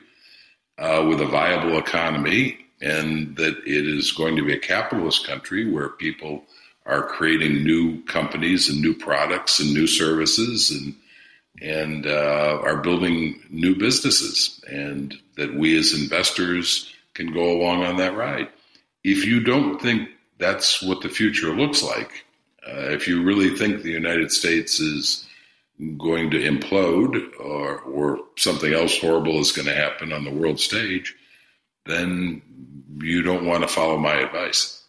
[0.78, 5.70] uh, with a viable economy, and that it is going to be a capitalist country
[5.70, 6.44] where people
[6.86, 10.96] are creating new companies and new products and new services and
[11.62, 17.96] and uh, are building new businesses, and that we as investors can go along on
[17.96, 18.50] that ride.
[19.06, 22.26] If you don't think that's what the future looks like,
[22.68, 25.26] uh, if you really think the United States is
[25.98, 30.60] going to implode or, or something else horrible is going to happen on the world
[30.60, 31.16] stage,
[31.86, 32.42] then
[33.02, 34.82] you don't want to follow my advice.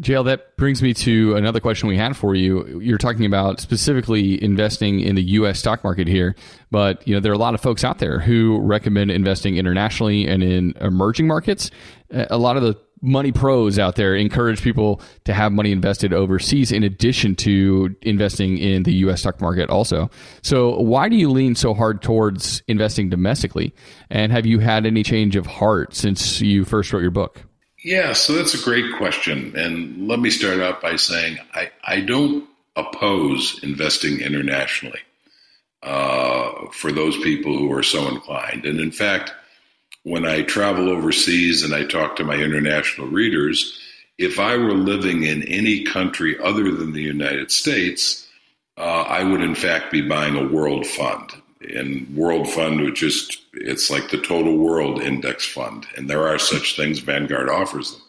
[0.00, 2.80] JL, that brings me to another question we had for you.
[2.80, 5.58] You're talking about specifically investing in the U.S.
[5.58, 6.34] stock market here,
[6.70, 10.26] but you know there are a lot of folks out there who recommend investing internationally
[10.26, 11.70] and in emerging markets.
[12.10, 16.70] A lot of the money pros out there encourage people to have money invested overseas
[16.70, 19.20] in addition to investing in the U.S.
[19.20, 20.08] stock market also.
[20.42, 23.74] So why do you lean so hard towards investing domestically?
[24.08, 27.42] And have you had any change of heart since you first wrote your book?
[27.84, 29.54] Yeah, so that's a great question.
[29.56, 35.00] And let me start out by saying I, I don't oppose investing internationally
[35.82, 38.64] uh, for those people who are so inclined.
[38.64, 39.34] And in fact,
[40.04, 43.78] when I travel overseas and I talk to my international readers,
[44.18, 48.26] if I were living in any country other than the United States,
[48.76, 51.32] uh, I would in fact be buying a world fund
[51.70, 56.38] and World Fund, which just it's like the total world index fund, and there are
[56.38, 56.98] such things.
[56.98, 58.02] Vanguard offers them,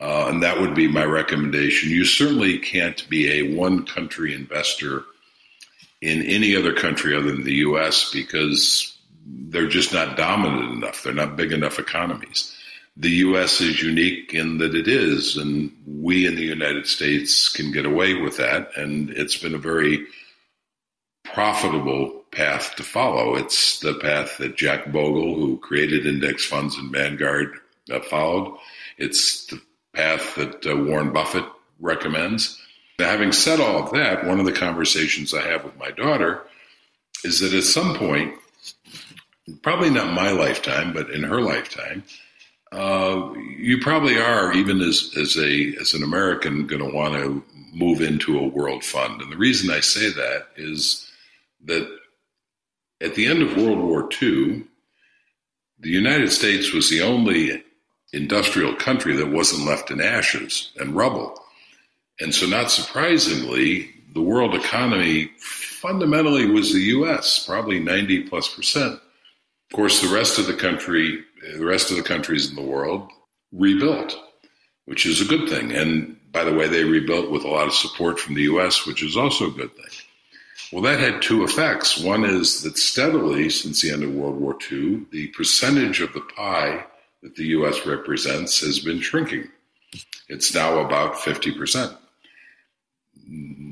[0.00, 1.90] uh, and that would be my recommendation.
[1.90, 5.04] You certainly can't be a one country investor
[6.00, 8.10] in any other country other than the U.S.
[8.12, 8.95] because
[9.26, 11.02] they're just not dominant enough.
[11.02, 12.56] They're not big enough economies.
[12.96, 13.60] The U.S.
[13.60, 18.14] is unique in that it is, and we in the United States can get away
[18.14, 18.70] with that.
[18.76, 20.06] And it's been a very
[21.24, 23.34] profitable path to follow.
[23.34, 27.58] It's the path that Jack Bogle, who created index funds in Vanguard,
[27.92, 28.56] uh, followed.
[28.96, 29.60] It's the
[29.92, 31.44] path that uh, Warren Buffett
[31.80, 32.58] recommends.
[32.98, 36.42] Now, having said all of that, one of the conversations I have with my daughter
[37.24, 38.34] is that at some point,
[39.62, 42.04] probably not my lifetime, but in her lifetime,
[42.72, 47.42] uh, you probably are, even as, as a as an American, going to want to
[47.72, 49.20] move into a world fund.
[49.20, 51.10] And the reason I say that is
[51.64, 51.88] that
[53.00, 54.64] at the end of World War II,
[55.78, 57.62] the United States was the only
[58.12, 61.38] industrial country that wasn't left in ashes and rubble.
[62.18, 68.98] And so, not surprisingly, the world economy fundamentally was the U.S., probably 90 plus percent.
[69.70, 71.24] Of course, the rest of the country,
[71.56, 73.10] the rest of the countries in the world
[73.52, 74.16] rebuilt,
[74.84, 75.72] which is a good thing.
[75.72, 79.02] And by the way, they rebuilt with a lot of support from the U.S., which
[79.02, 79.90] is also a good thing.
[80.72, 81.98] Well, that had two effects.
[81.98, 86.20] One is that steadily, since the end of World War II, the percentage of the
[86.20, 86.84] pie
[87.22, 87.86] that the U.S.
[87.86, 89.48] represents has been shrinking.
[90.28, 91.96] It's now about 50%.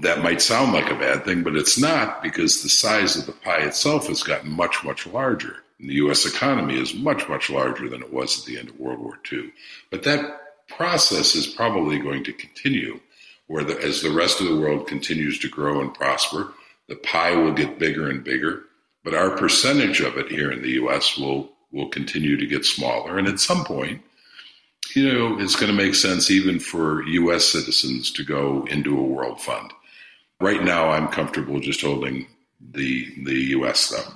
[0.03, 3.32] That might sound like a bad thing, but it's not because the size of the
[3.32, 5.63] pie itself has gotten much, much larger.
[5.80, 6.24] The U.S.
[6.24, 9.52] economy is much, much larger than it was at the end of World War II.
[9.90, 13.00] But that process is probably going to continue,
[13.46, 16.52] where the, as the rest of the world continues to grow and prosper,
[16.88, 18.64] the pie will get bigger and bigger,
[19.02, 21.16] but our percentage of it here in the U.S.
[21.16, 24.00] will will continue to get smaller, and at some point,
[24.94, 27.44] you know, it's going to make sense even for U.S.
[27.44, 29.72] citizens to go into a world fund.
[30.40, 32.26] Right now, I'm comfortable just holding
[32.60, 33.88] the the U.S.
[33.88, 34.13] though.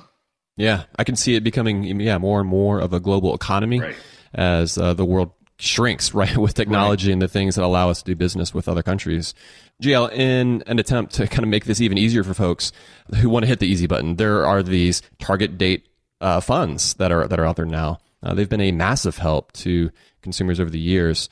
[0.58, 3.96] Yeah, I can see it becoming yeah more and more of a global economy Right.
[4.34, 5.30] as uh, the world
[5.60, 8.82] shrinks right with technology and the things that allow us to do business with other
[8.82, 9.34] countries.
[9.82, 12.72] JL, in an attempt to kind of make this even easier for folks
[13.20, 15.88] who want to hit the easy button, there are these target date
[16.20, 17.98] uh, funds that are that are out there now.
[18.22, 19.90] Uh, they've been a massive help to
[20.22, 21.28] consumers over the years.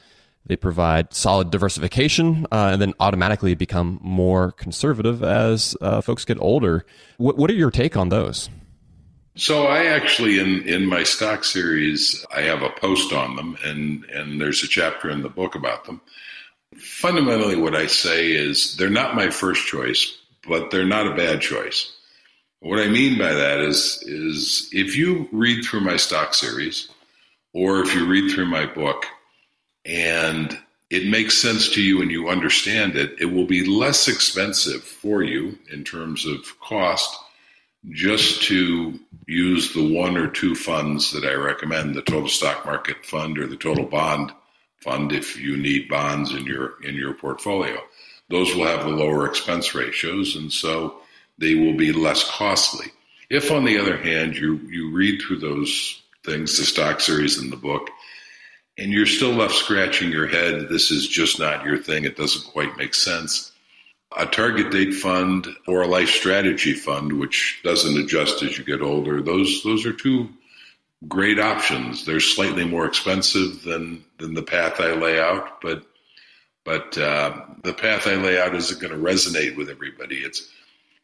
[0.47, 6.39] They provide solid diversification uh, and then automatically become more conservative as uh, folks get
[6.41, 6.87] older.
[7.19, 8.49] What, what are your take on those?
[9.39, 14.05] So I actually in in my stock series I have a post on them and
[14.05, 16.01] and there's a chapter in the book about them.
[16.79, 20.17] Fundamentally what I say is they're not my first choice,
[20.49, 21.93] but they're not a bad choice.
[22.61, 26.89] What I mean by that is is if you read through my stock series
[27.53, 29.05] or if you read through my book
[29.85, 30.59] and
[30.89, 35.23] it makes sense to you and you understand it, it will be less expensive for
[35.23, 37.19] you in terms of cost
[37.91, 43.05] just to use the one or two funds that I recommend, the total stock market
[43.05, 44.33] fund or the total bond
[44.81, 47.79] fund if you need bonds in your in your portfolio.
[48.29, 50.99] Those will have the lower expense ratios and so
[51.39, 52.87] they will be less costly.
[53.31, 57.51] If on the other hand you you read through those things, the stock series in
[57.51, 57.89] the book,
[58.79, 62.51] and you're still left scratching your head, this is just not your thing, it doesn't
[62.53, 63.53] quite make sense
[64.17, 68.83] a target date fund or a life strategy fund, which doesn't adjust as you get
[68.83, 70.29] older, those those are two
[71.09, 72.05] great options.
[72.05, 75.85] They're slightly more expensive than than the path I lay out, but
[76.65, 80.17] but uh, the path I lay out isn't going to resonate with everybody.
[80.17, 80.51] It's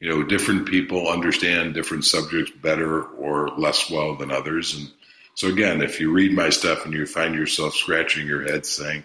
[0.00, 4.90] you know different people understand different subjects better or less well than others, and
[5.34, 9.04] so again, if you read my stuff and you find yourself scratching your head saying,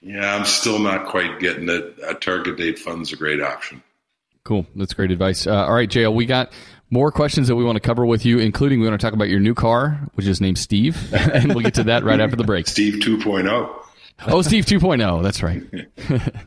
[0.00, 1.98] yeah, I'm still not quite getting it.
[2.06, 3.82] A target date fund's a great option.
[4.44, 4.66] Cool.
[4.76, 5.46] That's great advice.
[5.46, 6.52] Uh, all right, JL, we got
[6.90, 9.28] more questions that we want to cover with you, including we want to talk about
[9.28, 12.44] your new car, which is named Steve, and we'll get to that right after the
[12.44, 12.68] break.
[12.68, 13.82] Steve 2.0.
[14.28, 15.22] Oh, Steve 2.0.
[15.22, 15.62] That's right.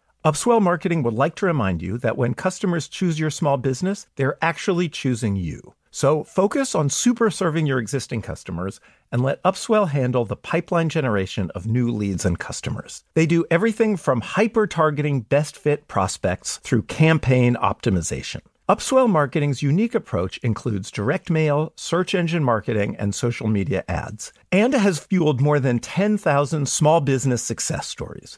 [0.23, 4.37] Upswell Marketing would like to remind you that when customers choose your small business, they're
[4.39, 5.73] actually choosing you.
[5.89, 8.79] So focus on super serving your existing customers
[9.11, 13.03] and let Upswell handle the pipeline generation of new leads and customers.
[13.15, 18.41] They do everything from hyper targeting best fit prospects through campaign optimization.
[18.69, 24.75] Upswell Marketing's unique approach includes direct mail, search engine marketing, and social media ads, and
[24.75, 28.37] has fueled more than 10,000 small business success stories.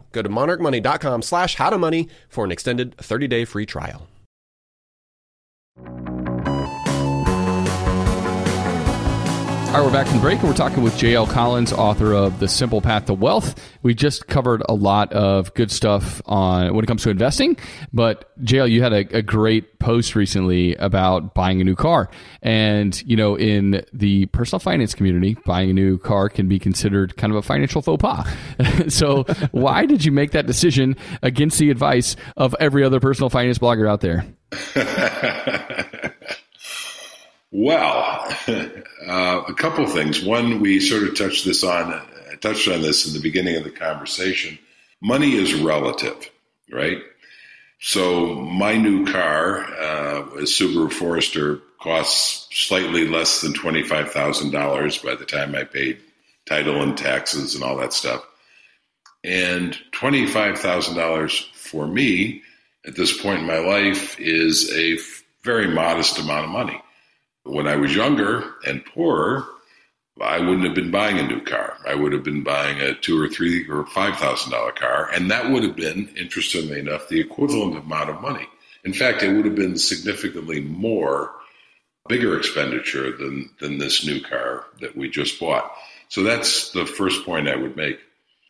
[0.11, 4.07] Go to monarchmoney.com slash howtomoney for an extended 30-day free trial.
[9.71, 11.25] All right, we're back from the break, and we're talking with J.L.
[11.25, 13.55] Collins, author of The Simple Path to Wealth.
[13.83, 17.55] We just covered a lot of good stuff on when it comes to investing,
[17.93, 22.09] but J.L., you had a, a great post recently about buying a new car,
[22.41, 27.15] and you know, in the personal finance community, buying a new car can be considered
[27.15, 28.27] kind of a financial faux pas.
[28.93, 33.57] so, why did you make that decision against the advice of every other personal finance
[33.57, 34.25] blogger out there?
[37.51, 40.23] Well, uh, a couple things.
[40.23, 43.63] One, we sort of touched this on, I touched on this in the beginning of
[43.63, 44.57] the conversation.
[45.01, 46.29] Money is relative,
[46.71, 46.99] right?
[47.79, 54.51] So my new car, uh, a Subaru Forester, costs slightly less than twenty five thousand
[54.51, 55.97] dollars by the time I paid
[56.45, 58.23] title and taxes and all that stuff.
[59.23, 62.43] And twenty five thousand dollars for me
[62.85, 64.99] at this point in my life is a
[65.43, 66.79] very modest amount of money.
[67.43, 69.47] When I was younger and poorer,
[70.21, 71.77] I wouldn't have been buying a new car.
[71.87, 75.31] I would have been buying a two or three or five thousand dollar car, and
[75.31, 78.47] that would have been, interestingly enough, the equivalent amount of money.
[78.83, 81.31] In fact, it would have been significantly more
[82.07, 85.71] bigger expenditure than than this new car that we just bought.
[86.09, 87.99] So that's the first point I would make.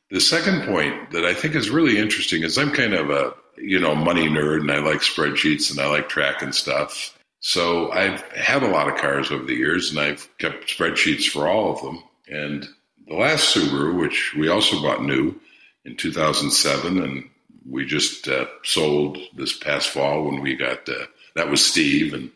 [0.10, 3.80] The second point that I think is really interesting is I'm kind of a you
[3.80, 7.18] know money nerd and I like spreadsheets and I like tracking stuff.
[7.42, 11.48] So I've had a lot of cars over the years, and I've kept spreadsheets for
[11.48, 12.04] all of them.
[12.30, 12.68] And
[13.08, 15.36] the last Subaru, which we also bought new
[15.84, 17.30] in 2007, and
[17.68, 22.30] we just uh, sold this past fall when we got uh, that was Steve, and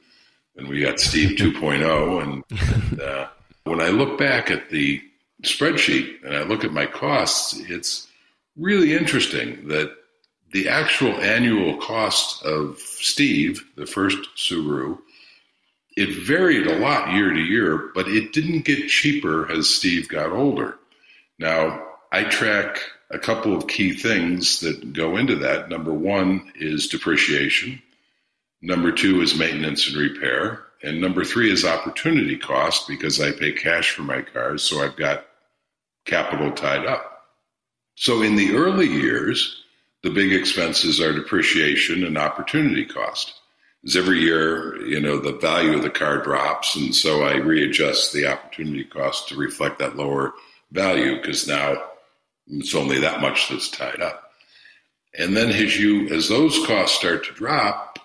[0.57, 2.23] and we got Steve 2.0.
[2.23, 3.27] And uh,
[3.63, 5.01] when I look back at the
[5.43, 8.07] spreadsheet and I look at my costs, it's
[8.57, 9.95] really interesting that
[10.55, 14.97] the actual annual cost of Steve, the first Subaru,
[15.97, 20.31] it varied a lot year to year, but it didn't get cheaper as Steve got
[20.31, 20.77] older.
[21.37, 22.79] Now, I track
[23.11, 25.67] a couple of key things that go into that.
[25.67, 27.81] Number one is depreciation.
[28.61, 30.63] Number two is maintenance and repair.
[30.81, 34.95] And number three is opportunity cost because I pay cash for my cars, so I've
[34.95, 35.25] got
[36.05, 37.23] capital tied up.
[37.95, 39.63] So in the early years,
[40.05, 43.33] the big expenses are depreciation and opportunity cost.
[43.81, 48.13] Because every year, you know, the value of the car drops, and so I readjust
[48.13, 50.33] the opportunity cost to reflect that lower
[50.71, 51.81] value because now
[52.47, 54.31] it's only that much that's tied up.
[55.17, 57.97] And then as you as those costs start to drop,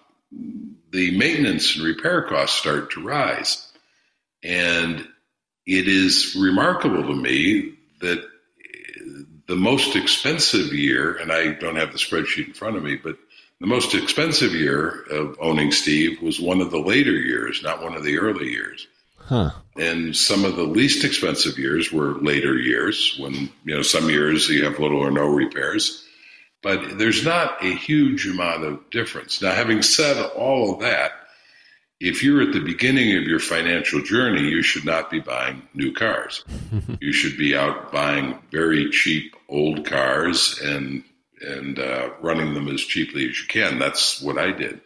[0.91, 3.71] the maintenance and repair costs start to rise.
[4.43, 5.07] And
[5.67, 8.25] it is remarkable to me that
[9.51, 13.17] the most expensive year, and I don't have the spreadsheet in front of me, but
[13.61, 17.97] the most expensive year of owning Steve was one of the later years, not one
[17.97, 18.87] of the early years.
[19.19, 19.51] Huh.
[19.77, 24.49] And some of the least expensive years were later years when, you know, some years
[24.49, 26.07] you have little or no repairs.
[26.63, 29.43] But there's not a huge amount of difference.
[29.43, 31.11] Now, having said all of that,
[31.99, 35.93] if you're at the beginning of your financial journey, you should not be buying new
[35.93, 36.45] cars.
[37.01, 41.05] you should be out buying very cheap old cars and
[41.43, 43.79] and uh, running them as cheaply as you can.
[43.79, 44.81] That's what I did.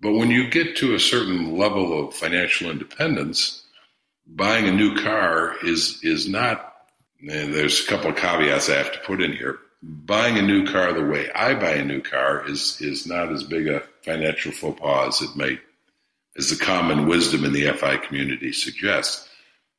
[0.00, 3.64] But when you get to a certain level of financial independence,
[4.26, 6.74] buying a new car is is not.
[7.20, 9.58] there's a couple of caveats I have to put in here.
[9.82, 13.42] Buying a new car the way I buy a new car is is not as
[13.42, 15.60] big a financial faux pas as it might,
[16.36, 19.27] as the common wisdom in the FI community suggests.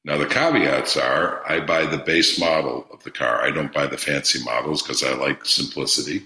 [0.10, 3.43] Now the caveats are: I buy the base model of the car.
[3.43, 6.24] I don't buy the fancy models because I like simplicity.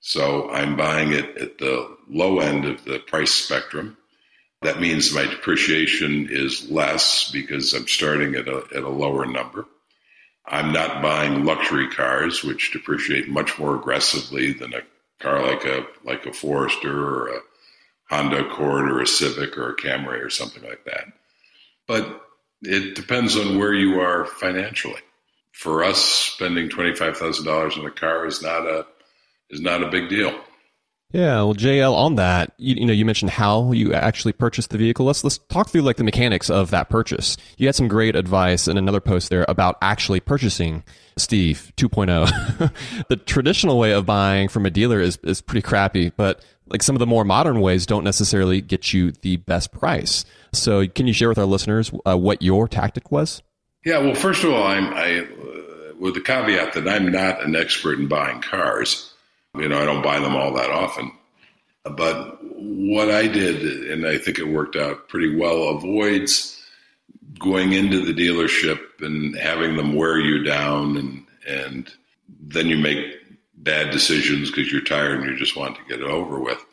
[0.00, 3.98] So I'm buying it at the low end of the price spectrum.
[4.62, 9.66] That means my depreciation is less because I'm starting at a, at a lower number.
[10.46, 14.80] I'm not buying luxury cars, which depreciate much more aggressively than a
[15.20, 17.40] car like a like a Forester or a
[18.08, 21.04] Honda Accord or a Civic or a Camry or something like that.
[21.86, 22.22] But
[22.62, 25.00] it depends on where you are financially.
[25.52, 28.86] For us, spending twenty five thousand dollars on a car is not a
[29.50, 30.38] is not a big deal.
[31.12, 34.78] Yeah, well, JL, on that, you, you, know, you mentioned how you actually purchased the
[34.78, 35.06] vehicle.
[35.06, 37.36] Let's let's talk through like the mechanics of that purchase.
[37.56, 40.84] You had some great advice in another post there about actually purchasing
[41.16, 42.72] Steve 2.0.
[43.08, 46.94] the traditional way of buying from a dealer is is pretty crappy, but like some
[46.94, 50.24] of the more modern ways don't necessarily get you the best price.
[50.52, 53.42] So, can you share with our listeners uh, what your tactic was?
[53.84, 57.56] Yeah, well, first of all, I'm I uh, with the caveat that I'm not an
[57.56, 59.12] expert in buying cars.
[59.56, 61.12] You know, I don't buy them all that often.
[61.84, 66.62] But what I did, and I think it worked out pretty well, avoids
[67.38, 71.90] going into the dealership and having them wear you down and and
[72.40, 73.16] then you make
[73.54, 76.64] bad decisions because you're tired and you just want to get it over with.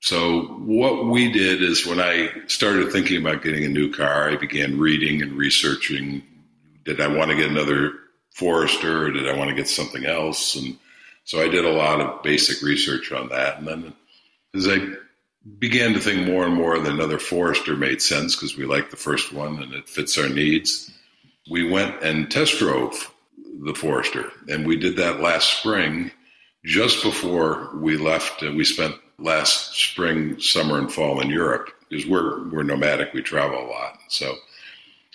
[0.00, 4.36] So what we did is when I started thinking about getting a new car, I
[4.36, 6.22] began reading and researching.
[6.84, 7.92] Did I want to get another
[8.34, 10.56] Forester or did I want to get something else?
[10.56, 10.76] And
[11.24, 13.58] so I did a lot of basic research on that.
[13.58, 13.94] And then
[14.54, 14.78] as I
[15.58, 18.96] began to think more and more that another Forester made sense because we liked the
[18.96, 20.90] first one and it fits our needs,
[21.50, 23.10] we went and test drove
[23.64, 24.30] the Forester.
[24.48, 26.10] And we did that last spring
[26.64, 28.42] just before we left.
[28.42, 33.22] Uh, we spent last spring, summer, and fall in Europe because we're, we're nomadic, we
[33.22, 33.98] travel a lot.
[34.08, 34.34] So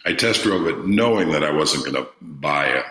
[0.05, 2.83] I test drove it knowing that I wasn't going to buy a,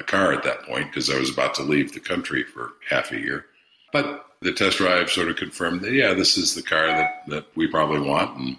[0.00, 3.12] a car at that point because I was about to leave the country for half
[3.12, 3.46] a year.
[3.92, 7.46] But the test drive sort of confirmed that, yeah, this is the car that, that
[7.54, 8.38] we probably want.
[8.38, 8.56] And,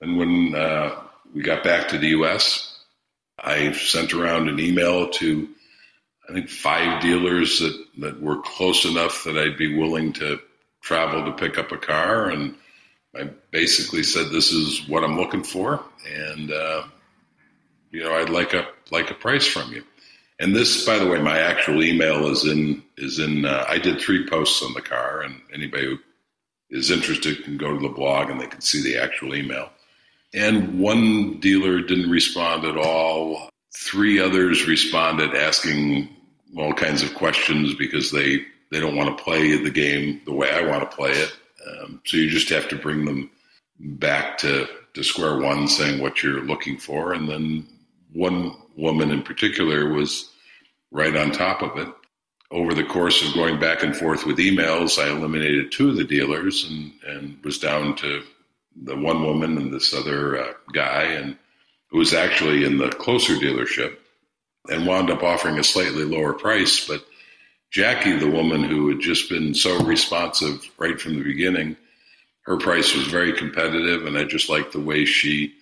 [0.00, 0.96] and when uh,
[1.34, 2.78] we got back to the U.S.,
[3.38, 5.48] I sent around an email to,
[6.28, 10.40] I think, five dealers that, that were close enough that I'd be willing to
[10.80, 12.30] travel to pick up a car.
[12.30, 12.54] And
[13.14, 15.82] I basically said, this is what I'm looking for.
[16.08, 16.84] And, uh,
[17.90, 19.84] you know, I'd like a, like a price from you.
[20.40, 23.44] And this, by the way, my actual email is in is in.
[23.44, 25.98] Uh, I did three posts on the car, and anybody who
[26.70, 29.70] is interested can go to the blog and they can see the actual email.
[30.32, 33.48] And one dealer didn't respond at all.
[33.76, 36.08] Three others responded asking
[36.56, 40.50] all kinds of questions because they they don't want to play the game the way
[40.50, 41.32] I want to play it.
[41.66, 43.30] Um, so you just have to bring them
[43.78, 47.66] back to to square one, saying what you're looking for, and then
[48.12, 50.30] one woman in particular was
[50.90, 51.88] right on top of it.
[52.50, 56.04] Over the course of going back and forth with emails, I eliminated two of the
[56.04, 58.22] dealers and, and was down to
[58.82, 61.36] the one woman and this other uh, guy, and
[61.90, 63.96] who was actually in the closer dealership
[64.68, 66.86] and wound up offering a slightly lower price.
[66.86, 67.04] But
[67.70, 71.76] Jackie, the woman who had just been so responsive right from the beginning,
[72.42, 75.54] her price was very competitive, and I just liked the way she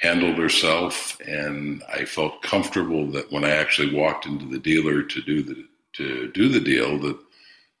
[0.00, 5.22] handled herself, and I felt comfortable that when I actually walked into the dealer to
[5.22, 7.18] do the to do the deal, that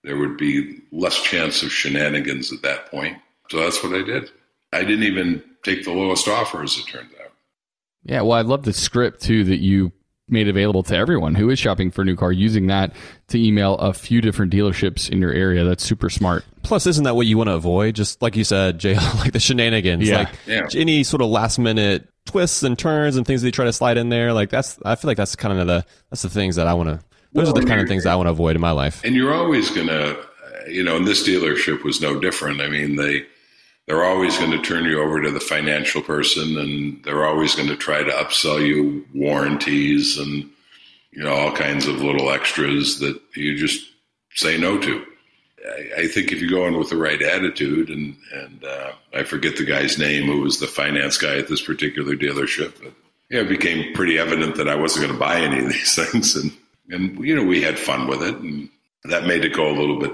[0.02, 3.18] there would be less chance of shenanigans at that point.
[3.50, 4.30] So that's what I did.
[4.72, 7.32] I didn't even take the lowest offer, as it turned out.
[8.04, 9.92] Yeah, well, I love the script too that you
[10.28, 12.92] made available to everyone who is shopping for a new car using that
[13.28, 15.64] to email a few different dealerships in your area.
[15.64, 16.44] That's super smart.
[16.62, 17.94] Plus, isn't that what you want to avoid?
[17.94, 20.18] Just like you said, Jay, like the shenanigans, Yeah.
[20.18, 20.66] like Yeah.
[20.74, 23.96] any sort of last minute twists and turns and things that you try to slide
[23.96, 24.32] in there.
[24.32, 26.88] Like that's, I feel like that's kind of the that's the things that I want
[26.90, 26.94] to.
[27.32, 29.02] Those Well, are the kind of things that I want to avoid in my life.
[29.04, 30.16] And you're always going to,
[30.68, 32.60] you know, and this dealership was no different.
[32.60, 33.24] I mean, they
[33.88, 37.68] they're always going to turn you over to the financial person, and they're always going
[37.68, 40.48] to try to upsell you warranties and
[41.10, 43.90] you know all kinds of little extras that you just
[44.34, 45.04] say no to.
[45.66, 49.24] I, I think if you go in with the right attitude, and and uh, I
[49.24, 52.92] forget the guy's name who was the finance guy at this particular dealership, but
[53.30, 56.36] yeah, it became pretty evident that I wasn't going to buy any of these things,
[56.36, 56.52] and
[56.90, 58.68] and you know we had fun with it, and
[59.04, 60.12] that made it go a little bit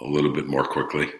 [0.00, 1.10] a little bit more quickly.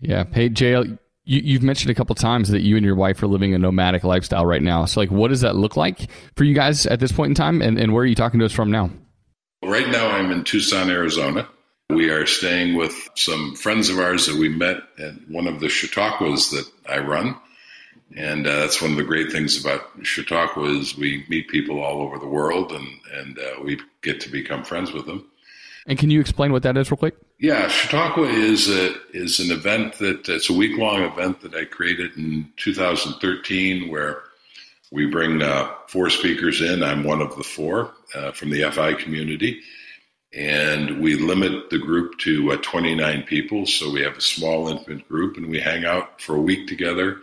[0.00, 0.24] Yeah.
[0.30, 3.54] Hey, JL, you, you've mentioned a couple times that you and your wife are living
[3.54, 4.84] a nomadic lifestyle right now.
[4.86, 7.60] So, like, what does that look like for you guys at this point in time?
[7.62, 8.90] And, and where are you talking to us from now?
[9.62, 11.48] Right now, I'm in Tucson, Arizona.
[11.90, 15.68] We are staying with some friends of ours that we met at one of the
[15.68, 17.36] Chautauquas that I run.
[18.16, 22.00] And uh, that's one of the great things about Chautauqua is we meet people all
[22.02, 25.30] over the world and, and uh, we get to become friends with them.
[25.88, 27.16] And can you explain what that is, real quick?
[27.40, 31.64] Yeah, Chautauqua is a, is an event that it's a week long event that I
[31.64, 34.22] created in 2013, where
[34.92, 36.82] we bring uh, four speakers in.
[36.82, 39.60] I'm one of the four uh, from the FI community,
[40.34, 43.64] and we limit the group to uh, 29 people.
[43.64, 47.16] So we have a small, intimate group, and we hang out for a week together,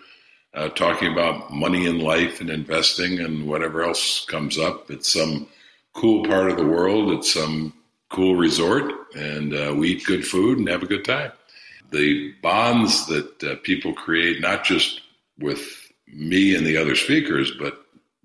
[0.56, 4.90] uh, talking about money and life and investing and whatever else comes up.
[4.90, 5.48] It's some
[5.94, 7.12] cool part of the world.
[7.12, 7.74] It's some
[8.16, 11.34] cool resort, and uh, we eat good food and have a good time.
[11.92, 15.02] The bonds that uh, people create, not just
[15.38, 17.78] with me and the other speakers, but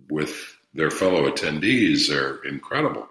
[0.08, 3.08] with their fellow attendees, are incredible.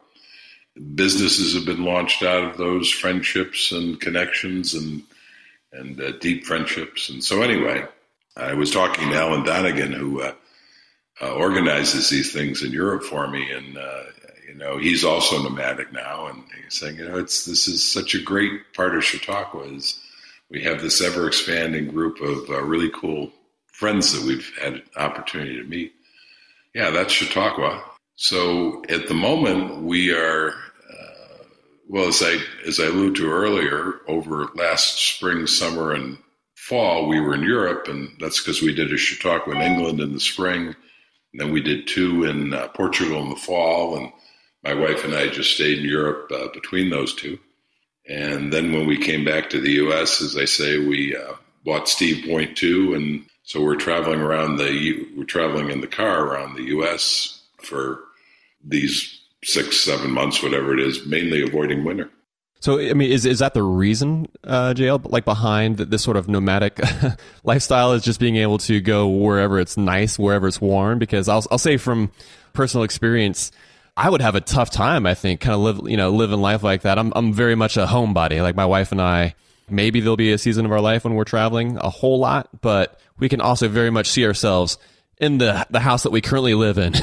[0.96, 5.04] Businesses have been launched out of those friendships and connections and
[5.72, 7.10] and uh, deep friendships.
[7.10, 7.86] And so, anyway,
[8.36, 10.34] I was talking to Alan Donegan, who uh,
[11.22, 14.04] uh, organizes these things in Europe for me, and uh,
[14.60, 18.22] know he's also nomadic now, and he's saying, you know, it's this is such a
[18.22, 20.00] great part of Chautauqua is
[20.50, 23.32] we have this ever expanding group of uh, really cool
[23.68, 25.94] friends that we've had an opportunity to meet.
[26.76, 27.84] Yeah, that's Chautauqua.
[28.16, 31.44] So at the moment, we are, uh,
[31.88, 32.38] well, as I
[32.68, 36.18] as I alluded to earlier, over last spring, summer, and
[36.56, 40.14] fall, we were in Europe, and that's because we did a Chautauqua in England in
[40.14, 44.12] the spring, and then we did two in uh, Portugal in the fall, and
[44.64, 47.40] my wife and I just stayed in Europe uh, between those two.
[48.08, 51.34] And then when we came back to the U.S., as I say, we uh,
[51.64, 56.26] bought Steve Point two, and so we're traveling around the we're traveling in the car
[56.26, 57.42] around the U.S.
[57.62, 58.00] for
[58.64, 62.10] these six seven months, whatever it is, mainly avoiding winter.
[62.62, 66.28] So, I mean, is is that the reason, uh, JL, like behind this sort of
[66.28, 66.80] nomadic
[67.44, 71.00] lifestyle is just being able to go wherever it's nice, wherever it's warm?
[71.00, 72.12] Because I'll I'll say from
[72.54, 73.52] personal experience,
[74.00, 75.06] I would have a tough time.
[75.06, 76.98] I think kind of live, you know, living life like that.
[76.98, 78.42] I'm I'm very much a homebody.
[78.42, 79.36] Like my wife and I,
[79.70, 82.98] maybe there'll be a season of our life when we're traveling a whole lot, but
[83.20, 84.78] we can also very much see ourselves
[85.18, 86.94] in the the house that we currently live in.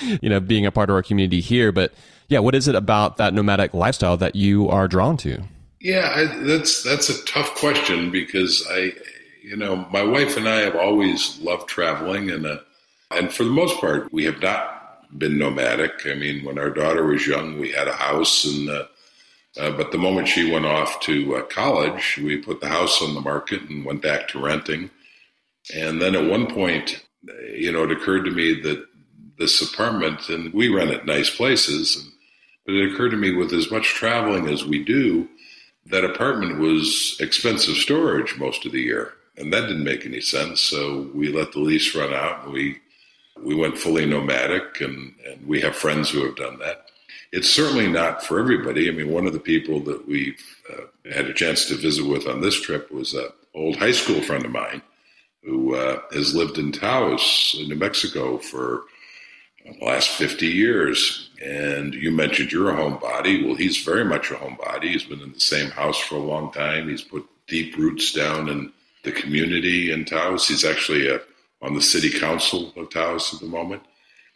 [0.22, 1.92] you know, being a part of our community here, but
[2.28, 5.42] yeah, what is it about that nomadic lifestyle that you are drawn to?
[5.82, 8.92] Yeah, I, that's that's a tough question because I,
[9.44, 12.56] you know, my wife and I have always loved traveling, and uh,
[13.10, 14.81] and for the most part, we have not
[15.16, 16.06] been nomadic.
[16.06, 18.84] I mean, when our daughter was young, we had a house, and uh,
[19.58, 23.14] uh, but the moment she went off to uh, college, we put the house on
[23.14, 24.90] the market and went back to renting.
[25.74, 27.04] And then at one point,
[27.54, 28.86] you know, it occurred to me that
[29.38, 32.08] this apartment, and we rent at nice places,
[32.64, 35.28] but it occurred to me with as much traveling as we do,
[35.86, 40.60] that apartment was expensive storage most of the year, and that didn't make any sense.
[40.60, 42.80] So we let the lease run out, and we
[43.42, 46.86] we went fully nomadic, and, and we have friends who have done that.
[47.32, 48.88] It's certainly not for everybody.
[48.88, 52.26] I mean, one of the people that we've uh, had a chance to visit with
[52.26, 54.82] on this trip was an old high school friend of mine
[55.42, 58.82] who uh, has lived in Taos, New Mexico, for
[59.64, 61.30] the last 50 years.
[61.42, 63.44] And you mentioned you're a homebody.
[63.44, 64.84] Well, he's very much a homebody.
[64.84, 66.88] He's been in the same house for a long time.
[66.88, 68.72] He's put deep roots down in
[69.04, 70.46] the community in Taos.
[70.46, 71.18] He's actually uh
[71.62, 73.82] on the city council of Taos at the moment.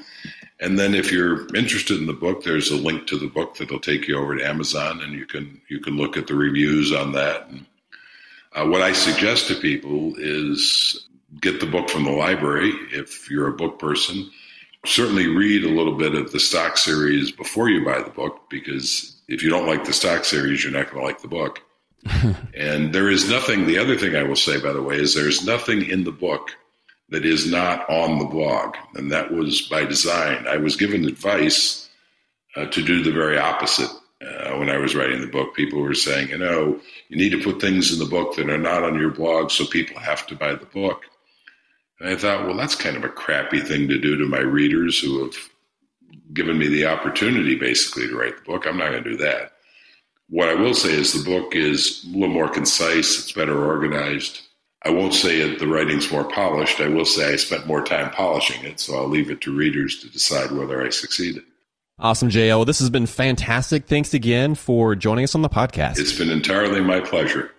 [0.61, 3.81] And then if you're interested in the book, there's a link to the book that'll
[3.81, 7.12] take you over to Amazon and you can you can look at the reviews on
[7.12, 7.49] that.
[7.49, 7.66] And,
[8.53, 11.09] uh, what I suggest to people is
[11.41, 14.31] get the book from the library if you're a book person.
[14.87, 19.20] Certainly read a little bit of the stock series before you buy the book because
[19.27, 21.62] if you don't like the stock series, you're not going to like the book.
[22.55, 25.44] And there is nothing, the other thing I will say, by the way, is there's
[25.44, 26.50] nothing in the book
[27.11, 28.76] that is not on the blog.
[28.94, 30.46] And that was by design.
[30.48, 31.88] I was given advice
[32.57, 33.90] uh, to do the very opposite.
[34.20, 37.42] Uh, when I was writing the book, people were saying, you know, you need to
[37.42, 40.36] put things in the book that are not on your blog so people have to
[40.36, 41.02] buy the book.
[42.00, 44.98] And I thought, well, that's kind of a crappy thing to do to my readers
[44.98, 45.36] who have
[46.32, 48.66] given me the opportunity basically to write the book.
[48.66, 49.52] I'm not going to do that.
[50.29, 54.41] What I will say is the book is a little more concise, it's better organized.
[54.83, 56.81] I won't say it, the writing's more polished.
[56.81, 60.01] I will say I spent more time polishing it, so I'll leave it to readers
[60.01, 61.43] to decide whether I succeeded.
[61.99, 62.57] Awesome, JL.
[62.57, 63.87] Well, this has been fantastic.
[63.87, 65.99] Thanks again for joining us on the podcast.
[65.99, 67.53] It's been entirely my pleasure.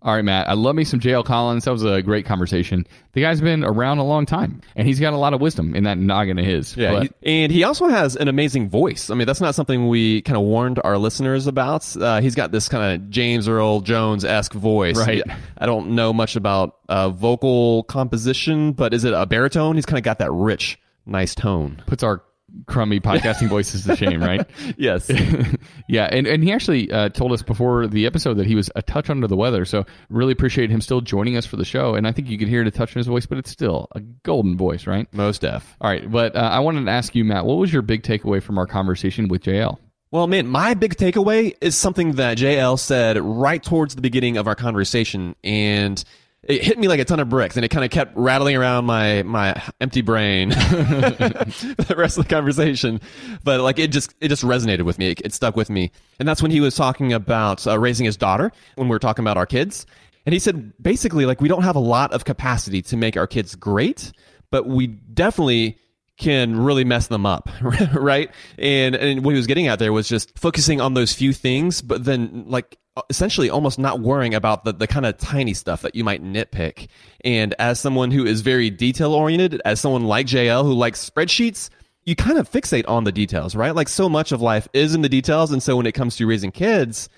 [0.00, 0.48] All right, Matt.
[0.48, 1.64] I love me some JL Collins.
[1.64, 2.86] That was a great conversation.
[3.14, 5.84] The guy's been around a long time, and he's got a lot of wisdom in
[5.84, 6.76] that noggin of his.
[6.76, 9.10] Yeah, he, and he also has an amazing voice.
[9.10, 11.96] I mean, that's not something we kind of warned our listeners about.
[11.96, 14.96] Uh, he's got this kind of James Earl Jones esque voice.
[14.96, 15.22] Right.
[15.58, 19.74] I don't know much about uh, vocal composition, but is it a baritone?
[19.74, 21.82] He's kind of got that rich, nice tone.
[21.86, 22.22] Puts our
[22.66, 24.48] crummy podcasting voices to shame, right?
[24.76, 25.10] yes.
[25.88, 28.82] yeah, and, and he actually uh, told us before the episode that he was a
[28.82, 29.64] touch under the weather.
[29.64, 31.94] So really appreciate him still joining us for the show.
[31.94, 34.00] And I think you can hear the touch in his voice, but it's still a
[34.00, 35.12] golden voice, right?
[35.12, 35.76] Most deaf.
[35.80, 38.42] All right, but uh, I wanted to ask you, Matt, what was your big takeaway
[38.42, 39.78] from our conversation with JL?
[40.10, 44.46] Well, man, my big takeaway is something that JL said right towards the beginning of
[44.46, 46.02] our conversation, and
[46.42, 48.84] it hit me like a ton of bricks and it kind of kept rattling around
[48.84, 53.00] my my empty brain the rest of the conversation.
[53.44, 55.10] But like it just it just resonated with me.
[55.10, 55.90] It, it stuck with me.
[56.18, 59.22] And that's when he was talking about uh, raising his daughter when we were talking
[59.24, 59.86] about our kids.
[60.26, 63.26] And he said basically like we don't have a lot of capacity to make our
[63.26, 64.12] kids great
[64.50, 65.78] but we definitely
[66.16, 67.48] can really mess them up,
[67.92, 68.30] right?
[68.58, 71.80] And and what he was getting at there was just focusing on those few things,
[71.80, 72.76] but then like
[73.10, 76.88] essentially almost not worrying about the, the kind of tiny stuff that you might nitpick.
[77.24, 81.70] And as someone who is very detail oriented, as someone like JL who likes spreadsheets,
[82.04, 83.74] you kind of fixate on the details, right?
[83.74, 85.52] Like so much of life is in the details.
[85.52, 87.08] And so when it comes to raising kids,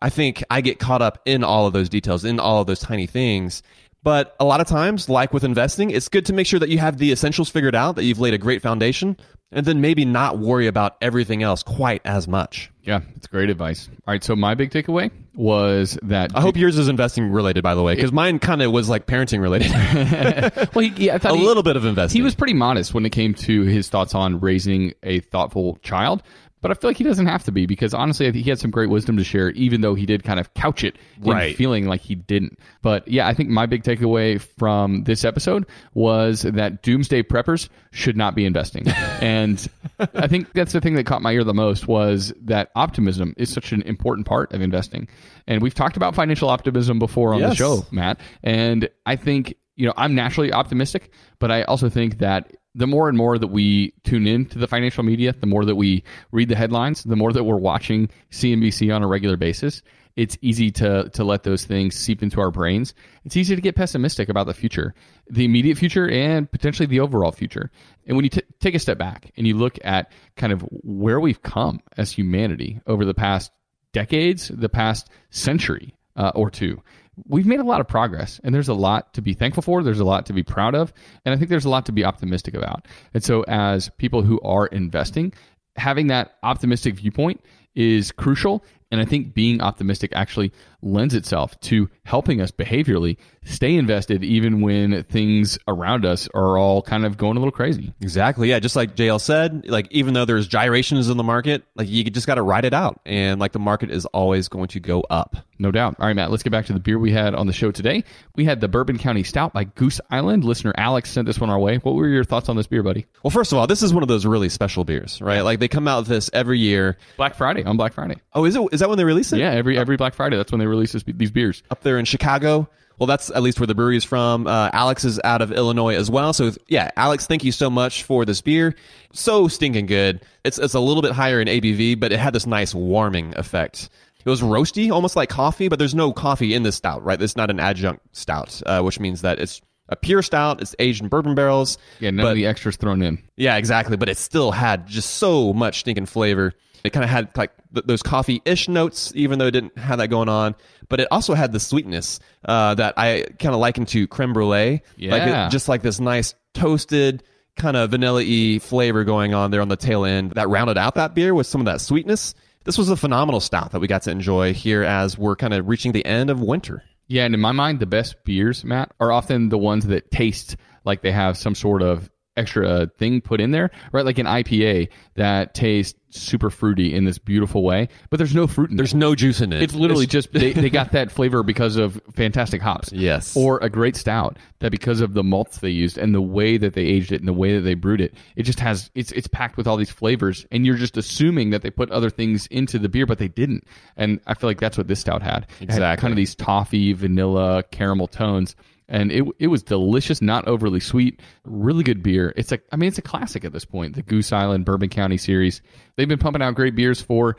[0.00, 2.80] I think I get caught up in all of those details, in all of those
[2.80, 3.62] tiny things.
[4.02, 6.78] But a lot of times, like with investing, it's good to make sure that you
[6.78, 9.16] have the essentials figured out, that you've laid a great foundation,
[9.52, 12.70] and then maybe not worry about everything else quite as much.
[12.82, 13.88] Yeah, it's great advice.
[14.06, 17.74] All right, so my big takeaway was that I hope yours is investing related, by
[17.74, 19.70] the way, because mine kind of was like parenting related.
[20.74, 22.18] well, he, yeah, I thought a he, little bit of investing.
[22.18, 26.22] He was pretty modest when it came to his thoughts on raising a thoughtful child,
[26.60, 28.58] but I feel like he doesn't have to be because honestly, I think he had
[28.58, 31.56] some great wisdom to share, even though he did kind of couch it in Right.
[31.56, 32.58] feeling like he didn't.
[32.82, 38.16] But yeah, I think my big takeaway from this episode was that doomsday preppers should
[38.16, 38.86] not be investing.
[39.20, 39.66] and
[40.14, 43.50] I think that's the thing that caught my ear the most was that optimism is
[43.52, 45.08] such an important part of investing.
[45.46, 48.20] And we've talked about financial optimism before on the show, Matt.
[48.42, 53.08] And I think, you know, I'm naturally optimistic, but I also think that the more
[53.08, 56.48] and more that we tune in to the financial media, the more that we read
[56.48, 59.82] the headlines, the more that we're watching CNBC on a regular basis,
[60.16, 62.94] it's easy to to let those things seep into our brains.
[63.24, 64.94] It's easy to get pessimistic about the future,
[65.28, 67.70] the immediate future, and potentially the overall future.
[68.06, 71.20] And when you t- take a step back and you look at kind of where
[71.20, 73.52] we've come as humanity over the past
[73.92, 76.82] decades, the past century uh, or two,
[77.26, 79.82] we've made a lot of progress, and there's a lot to be thankful for.
[79.82, 80.92] There's a lot to be proud of,
[81.24, 82.86] and I think there's a lot to be optimistic about.
[83.14, 85.32] And so, as people who are investing,
[85.76, 87.40] having that optimistic viewpoint
[87.74, 88.64] is crucial.
[88.90, 90.52] And I think being optimistic actually
[90.82, 96.82] lends itself to helping us behaviorally stay invested even when things around us are all
[96.82, 97.94] kind of going a little crazy.
[98.00, 98.50] Exactly.
[98.50, 98.58] Yeah.
[98.58, 102.26] Just like JL said, like even though there's gyrations in the market, like you just
[102.26, 103.00] got to ride it out.
[103.06, 105.36] And like the market is always going to go up.
[105.58, 105.96] No doubt.
[105.98, 108.04] All right, Matt, let's get back to the beer we had on the show today.
[108.34, 110.44] We had the Bourbon County Stout by Goose Island.
[110.44, 111.76] Listener Alex sent this one our way.
[111.78, 113.06] What were your thoughts on this beer, buddy?
[113.22, 115.42] Well, first of all, this is one of those really special beers, right?
[115.42, 116.96] Like they come out with this every year.
[117.16, 118.16] Black Friday, on Black Friday.
[118.32, 118.68] Oh, is it?
[118.72, 119.38] Is that when they release it?
[119.38, 121.62] Yeah, every every Black Friday, that's when they release this, these beers.
[121.70, 122.68] Up there in Chicago.
[123.00, 124.46] Well, that's at least where the brewery is from.
[124.46, 126.34] Uh, Alex is out of Illinois as well.
[126.34, 128.74] So yeah, Alex, thank you so much for this beer.
[129.14, 130.20] So stinking good.
[130.44, 133.88] It's it's a little bit higher in ABV, but it had this nice warming effect.
[134.22, 137.20] It was roasty, almost like coffee, but there's no coffee in this stout, right?
[137.20, 140.60] It's not an adjunct stout, uh, which means that it's a pure stout.
[140.60, 141.78] It's aged in bourbon barrels.
[142.00, 143.18] Yeah, none but- of the extras thrown in.
[143.38, 143.96] Yeah, exactly.
[143.96, 146.52] But it still had just so much stinking flavor.
[146.84, 150.08] It kind of had like th- those coffee-ish notes, even though it didn't have that
[150.08, 150.54] going on.
[150.88, 154.82] But it also had the sweetness uh, that I kind of liken to creme brulee.
[155.12, 157.22] Like it, just like this nice toasted
[157.56, 161.14] kind of vanilla-y flavor going on there on the tail end that rounded out that
[161.14, 162.34] beer with some of that sweetness.
[162.64, 165.68] This was a phenomenal stout that we got to enjoy here as we're kind of
[165.68, 166.82] reaching the end of winter.
[167.06, 170.56] Yeah, and in my mind, the best beers, Matt, are often the ones that taste
[170.84, 172.08] like they have some sort of
[172.40, 174.04] extra uh, thing put in there, right?
[174.04, 178.70] Like an IPA that tastes super fruity in this beautiful way, but there's no fruit
[178.70, 178.82] in there.
[178.84, 179.62] There's no juice in it.
[179.62, 182.90] It's literally just they, they got that flavor because of fantastic hops.
[182.92, 183.36] Yes.
[183.36, 186.74] Or a great stout that because of the malts they used and the way that
[186.74, 189.28] they aged it and the way that they brewed it, it just has it's it's
[189.28, 192.78] packed with all these flavors and you're just assuming that they put other things into
[192.78, 193.62] the beer, but they didn't.
[193.96, 195.44] And I feel like that's what this stout had.
[195.60, 196.00] It had Exactly.
[196.02, 198.56] kind of these toffee, vanilla, caramel tones.
[198.90, 202.34] And it it was delicious, not overly sweet, really good beer.
[202.36, 203.94] It's a I mean it's a classic at this point.
[203.94, 205.62] The Goose Island Bourbon County series.
[205.96, 207.36] They've been pumping out great beers for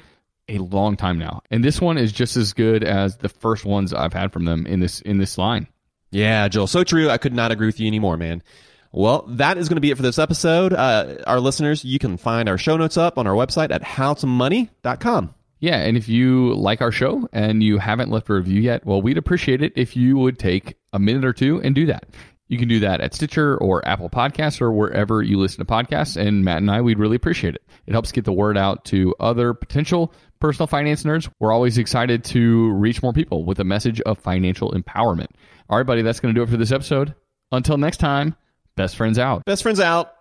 [0.47, 1.41] a long time now.
[1.52, 4.66] And this one is just as good as the first ones I've had from them
[4.66, 5.68] in this in this line.
[6.10, 7.10] Yeah, Joel, so true.
[7.10, 8.43] I could not agree with you anymore, man.
[8.91, 10.74] Well, that is going to be it for this episode.
[10.74, 15.34] Uh, our listeners, you can find our show notes up on our website at howtomoney.com.
[15.62, 19.01] Yeah, and if you like our show and you haven't left a review yet, well,
[19.01, 22.07] we'd appreciate it if you would take a minute or two and do that.
[22.47, 26.18] You can do that at Stitcher or Apple Podcasts or wherever you listen to podcasts.
[26.18, 27.62] And Matt and I, we'd really appreciate it.
[27.86, 31.32] It helps get the word out to other potential personal finance nerds.
[31.39, 35.28] We're always excited to reach more people with a message of financial empowerment.
[35.70, 37.14] All right, buddy, that's going to do it for this episode.
[37.53, 38.36] Until next time,
[38.76, 39.45] best friends out.
[39.45, 40.20] Best friends out.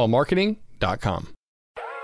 [0.01, 1.27] upswellmarketing.com.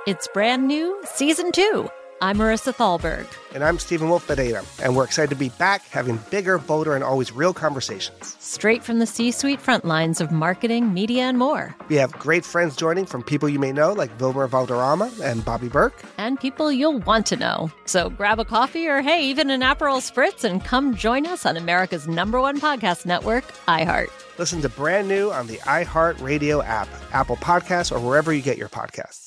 [0.06, 1.90] It's brand new, season two.
[2.20, 3.28] I'm Marisa Thalberg.
[3.54, 7.04] And I'm Stephen Wolf Bedata, and we're excited to be back having bigger, bolder, and
[7.04, 8.36] always real conversations.
[8.40, 11.76] Straight from the C suite front lines of marketing, media, and more.
[11.90, 15.70] We have great friends joining from people you may know, like Wilmer Valderrama and Bobby
[15.70, 16.02] Berk.
[16.18, 17.70] And people you'll want to know.
[17.86, 21.56] So grab a coffee or, hey, even an Aperol Spritz and come join us on
[21.56, 24.10] America's number one podcast network, iHeart.
[24.38, 28.58] Listen to brand new on the iHeart Radio app, Apple Podcasts, or wherever you get
[28.58, 29.27] your podcasts.